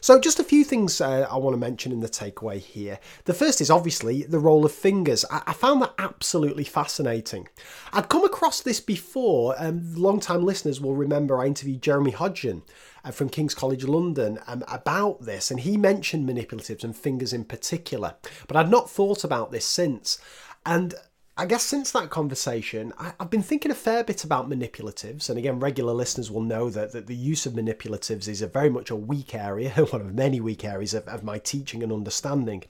[0.00, 2.98] So, just a few things uh, I want to mention in the takeaway here.
[3.24, 5.24] The first is obviously the role of fingers.
[5.30, 7.48] I, I found that absolutely fascinating.
[7.92, 9.54] I'd come across this before.
[9.58, 12.62] Um, long-time listeners will remember I interviewed Jeremy Hodgen
[13.04, 17.44] uh, from King's College London um, about this, and he mentioned manipulatives and fingers in
[17.44, 18.14] particular.
[18.46, 20.18] But I'd not thought about this since.
[20.64, 20.94] And
[21.38, 25.30] I guess since that conversation, I, have been thinking a fair bit about manipulatives.
[25.30, 28.68] And again, regular listeners will know that, that the use of manipulatives is a very
[28.68, 32.64] much a weak area, one of many weak areas of, of my teaching and understanding.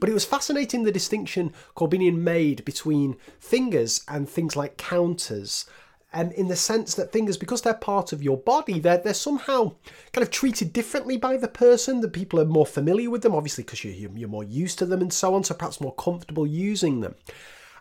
[0.00, 5.64] But it was fascinating the distinction Korbinian made between fingers and things like counters.
[6.12, 9.72] And in the sense that fingers, because they're part of your body, they're, they're somehow
[10.12, 12.00] kind of treated differently by the person.
[12.00, 15.02] The people are more familiar with them, obviously, because you're, you're more used to them
[15.02, 17.14] and so on, so perhaps more comfortable using them.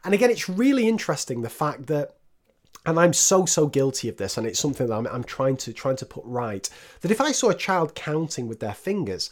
[0.04, 2.18] And again, it's really interesting the fact that
[2.86, 5.74] and I'm so so guilty of this, and it's something that I'm, I'm, trying to
[5.74, 6.70] trying to put right.
[7.02, 9.30] That if I saw a child counting with their fingers,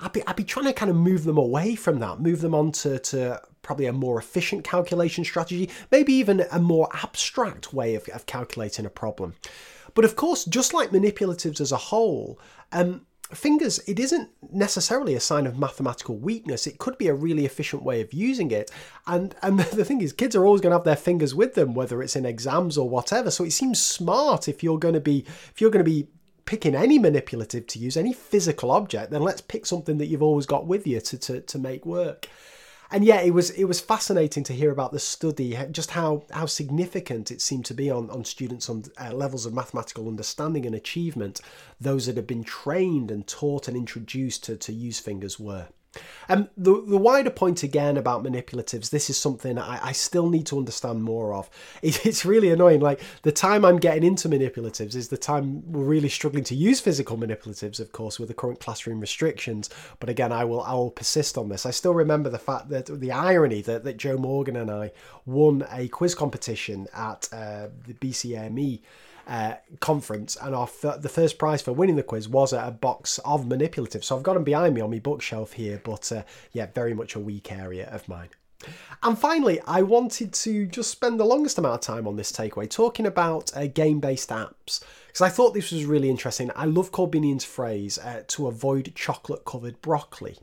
[0.00, 2.54] I'd be I'd be trying to kind of move them away from that, move them
[2.54, 7.96] on to, to probably a more efficient calculation strategy, maybe even a more abstract way
[7.96, 9.34] of, of calculating a problem.
[9.94, 12.38] But of course, just like manipulatives as a whole,
[12.70, 16.68] um, fingers, it isn't necessarily a sign of mathematical weakness.
[16.68, 18.70] It could be a really efficient way of using it.
[19.08, 21.74] And and the thing is, kids are always going to have their fingers with them,
[21.74, 23.32] whether it's in exams or whatever.
[23.32, 26.06] So it seems smart if you're going to be if you're going to be
[26.44, 30.46] picking any manipulative to use any physical object, then let's pick something that you've always
[30.46, 32.28] got with you to to, to make work
[32.90, 36.46] and yeah, it was it was fascinating to hear about the study, just how how
[36.46, 40.74] significant it seemed to be on on students on uh, levels of mathematical understanding and
[40.74, 41.40] achievement.
[41.80, 45.68] Those that had been trained and taught and introduced to to use fingers were.
[46.28, 50.46] Um, the, the wider point again about manipulatives, this is something I, I still need
[50.46, 51.48] to understand more of.
[51.82, 52.80] It, it's really annoying.
[52.80, 56.80] Like the time I'm getting into manipulatives is the time we're really struggling to use
[56.80, 59.70] physical manipulatives, of course, with the current classroom restrictions.
[60.00, 61.66] But again, I will I will persist on this.
[61.66, 64.92] I still remember the fact that the irony that, that Joe Morgan and I
[65.24, 68.80] won a quiz competition at uh, the BCME
[69.26, 73.18] uh, conference, and our f- the first prize for winning the quiz was a box
[73.24, 74.04] of manipulative.
[74.04, 76.22] So I've got them behind me on my bookshelf here, but uh,
[76.52, 78.28] yeah, very much a weak area of mine.
[79.02, 82.68] And finally, I wanted to just spend the longest amount of time on this takeaway
[82.68, 86.50] talking about uh, game based apps because I thought this was really interesting.
[86.56, 90.38] I love Korbinian's phrase uh, to avoid chocolate covered broccoli.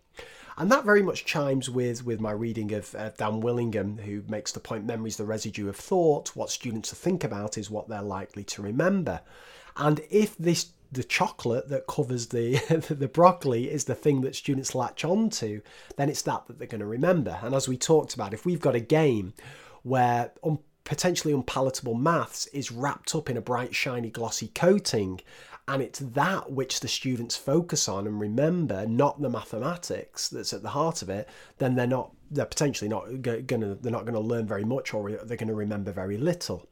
[0.57, 4.51] And that very much chimes with, with my reading of uh, Dan Willingham, who makes
[4.51, 6.35] the point memory's the residue of thought.
[6.35, 9.21] What students think about is what they're likely to remember.
[9.75, 12.57] And if this the chocolate that covers the
[12.89, 15.61] the broccoli is the thing that students latch onto,
[15.97, 17.39] then it's that that they're going to remember.
[17.41, 19.33] And as we talked about, if we've got a game
[19.81, 25.19] where un- potentially unpalatable maths is wrapped up in a bright, shiny, glossy coating,
[25.67, 30.61] and it's that which the students focus on and remember, not the mathematics that's at
[30.61, 31.27] the heart of it,
[31.57, 35.11] then they're not they're potentially not gonna they're not going to learn very much or
[35.11, 36.67] they're going to remember very little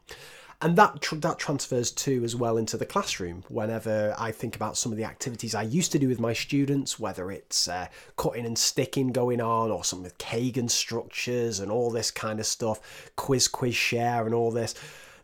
[0.62, 3.44] and that tr- that transfers too as well into the classroom.
[3.50, 7.00] Whenever I think about some of the activities I used to do with my students,
[7.00, 12.12] whether it's uh, cutting and sticking going on, or some Kagan structures and all this
[12.12, 14.76] kind of stuff, quiz, quiz, share, and all this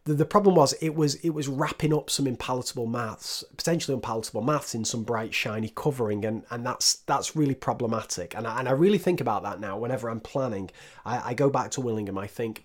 [0.08, 4.42] the, the problem was it was it was wrapping up some impalatable maths, potentially unpalatable
[4.42, 8.34] maths in some bright shiny covering, and and that's that's really problematic.
[8.36, 9.78] And I, and I really think about that now.
[9.78, 10.72] Whenever I'm planning,
[11.06, 12.18] I, I go back to Willingham.
[12.18, 12.64] I think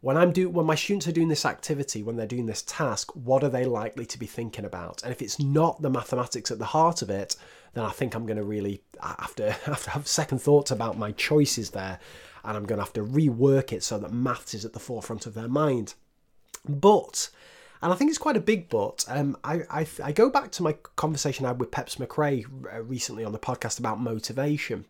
[0.00, 3.10] when I'm do when my students are doing this activity, when they're doing this task,
[3.16, 5.02] what are they likely to be thinking about?
[5.02, 7.34] And if it's not the mathematics at the heart of it,
[7.74, 10.96] then I think I'm going to really have to have to have second thoughts about
[10.96, 11.98] my choices there,
[12.44, 15.26] and I'm going to have to rework it so that maths is at the forefront
[15.26, 15.94] of their mind.
[16.68, 17.30] But,
[17.82, 20.62] and I think it's quite a big but, um, I, I, I go back to
[20.62, 24.86] my conversation I had with Peps Mccrea uh, recently on the podcast about motivation.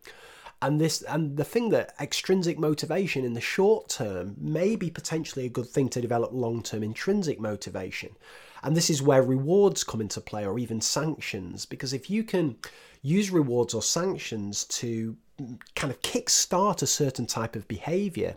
[0.59, 5.45] And this and the thing that extrinsic motivation in the short term may be potentially
[5.45, 8.15] a good thing to develop long-term intrinsic motivation.
[8.63, 11.65] And this is where rewards come into play or even sanctions.
[11.67, 12.55] Because if you can
[13.03, 15.15] use rewards or sanctions to
[15.75, 18.35] kind of kickstart a certain type of behavior,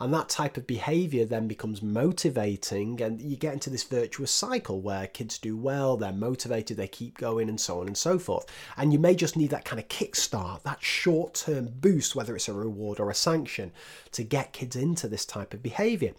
[0.00, 4.80] and that type of behavior then becomes motivating, and you get into this virtuous cycle
[4.80, 8.46] where kids do well, they're motivated, they keep going, and so on and so forth.
[8.78, 12.48] And you may just need that kind of kickstart, that short term boost, whether it's
[12.48, 13.72] a reward or a sanction,
[14.12, 16.14] to get kids into this type of behavior.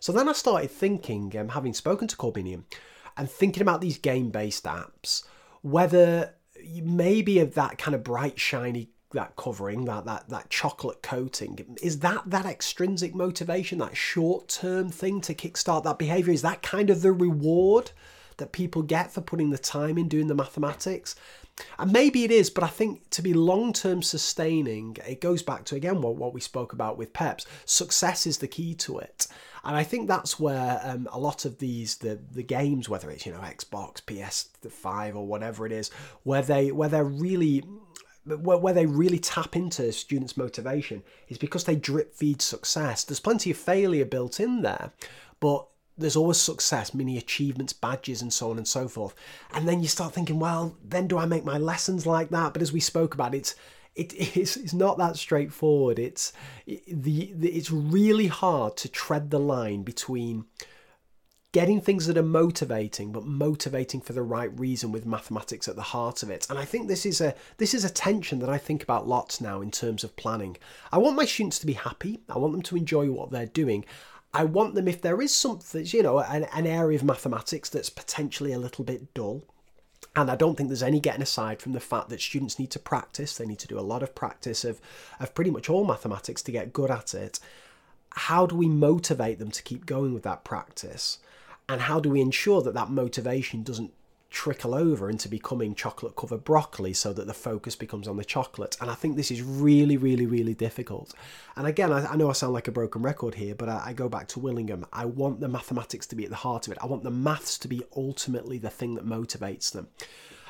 [0.00, 2.64] So then I started thinking, um, having spoken to Korbinian,
[3.18, 5.24] and thinking about these game based apps,
[5.60, 6.34] whether
[6.82, 11.98] maybe of that kind of bright, shiny that covering, that that that chocolate coating, is
[12.00, 16.32] that that extrinsic motivation, that short term thing to kickstart that behavior?
[16.32, 17.90] Is that kind of the reward
[18.38, 21.16] that people get for putting the time in doing the mathematics?
[21.78, 25.64] And maybe it is, but I think to be long term sustaining, it goes back
[25.66, 27.46] to again what, what we spoke about with Peps.
[27.64, 29.26] Success is the key to it.
[29.64, 33.26] And I think that's where um, a lot of these the the games, whether it's
[33.26, 35.90] you know Xbox, PS5 or whatever it is,
[36.22, 37.64] where they where they're really
[38.26, 43.04] where, where they really tap into students' motivation is because they drip feed success.
[43.04, 44.92] There's plenty of failure built in there,
[45.40, 45.66] but
[45.98, 49.14] there's always success, many achievements, badges, and so on and so forth.
[49.54, 52.52] And then you start thinking, well, then do I make my lessons like that?
[52.52, 53.54] But as we spoke about, it's
[53.94, 55.98] it is it's not that straightforward.
[55.98, 56.32] It's
[56.66, 60.44] the, the it's really hard to tread the line between
[61.52, 65.82] getting things that are motivating but motivating for the right reason with mathematics at the
[65.82, 68.58] heart of it and i think this is a this is a tension that i
[68.58, 70.56] think about lots now in terms of planning
[70.92, 73.84] i want my students to be happy i want them to enjoy what they're doing
[74.34, 77.88] I want them, if there is something, you know, an, an area of mathematics that's
[77.88, 79.44] potentially a little bit dull,
[80.14, 82.78] and I don't think there's any getting aside from the fact that students need to
[82.78, 83.36] practice.
[83.36, 84.78] They need to do a lot of practice of,
[85.20, 87.38] of pretty much all mathematics to get good at it.
[88.10, 91.18] How do we motivate them to keep going with that practice?
[91.68, 93.92] And how do we ensure that that motivation doesn't
[94.30, 98.76] trickle over into becoming chocolate covered broccoli so that the focus becomes on the chocolate.
[98.80, 101.14] And I think this is really, really, really difficult.
[101.56, 103.92] And again, I, I know I sound like a broken record here, but I, I
[103.92, 104.84] go back to Willingham.
[104.92, 106.78] I want the mathematics to be at the heart of it.
[106.82, 109.88] I want the maths to be ultimately the thing that motivates them.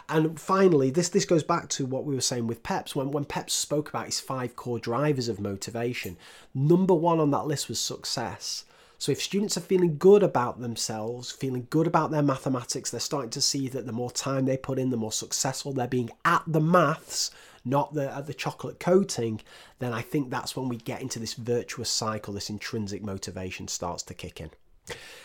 [0.09, 2.95] And finally, this this goes back to what we were saying with Peps.
[2.95, 6.17] When when Peps spoke about his five core drivers of motivation,
[6.55, 8.65] number one on that list was success.
[8.99, 13.31] So if students are feeling good about themselves, feeling good about their mathematics, they're starting
[13.31, 16.43] to see that the more time they put in, the more successful they're being at
[16.47, 17.31] the maths,
[17.65, 19.41] not the at the chocolate coating,
[19.81, 24.03] then I think that's when we get into this virtuous cycle, this intrinsic motivation starts
[24.05, 24.51] to kick in.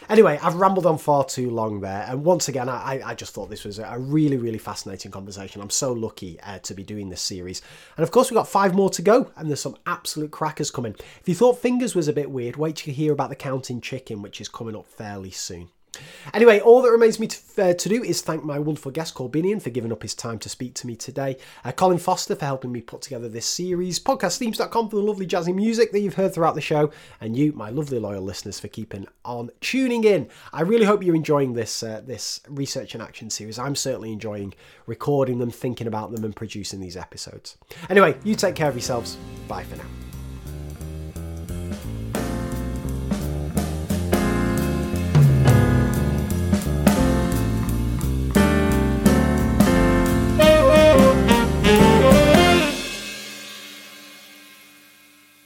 [0.10, 2.06] Anyway, I've rambled on far too long there.
[2.08, 5.62] And once again, I, I just thought this was a really, really fascinating conversation.
[5.62, 7.62] I'm so lucky uh, to be doing this series.
[7.96, 10.96] And of course, we've got five more to go, and there's some absolute crackers coming.
[11.22, 13.80] If you thought fingers was a bit weird, wait till you hear about the counting
[13.80, 15.70] chicken, which is coming up fairly soon.
[16.34, 19.62] Anyway, all that remains me to, uh, to, do is thank my wonderful guest Korbinian
[19.62, 22.72] for giving up his time to speak to me today, uh, Colin Foster for helping
[22.72, 26.56] me put together this series, podcastthemes.com for the lovely jazzy music that you've heard throughout
[26.56, 30.30] the show, and you, my lovely loyal listeners, for keeping on tuning in.
[30.54, 33.60] I really hope you're enjoying this uh, this research and action series.
[33.60, 34.54] I'm certainly enjoying
[34.86, 37.58] recording them, thinking about them, and producing these episodes.
[37.90, 39.18] Anyway, you take care of yourselves.
[39.48, 40.11] Bye for now.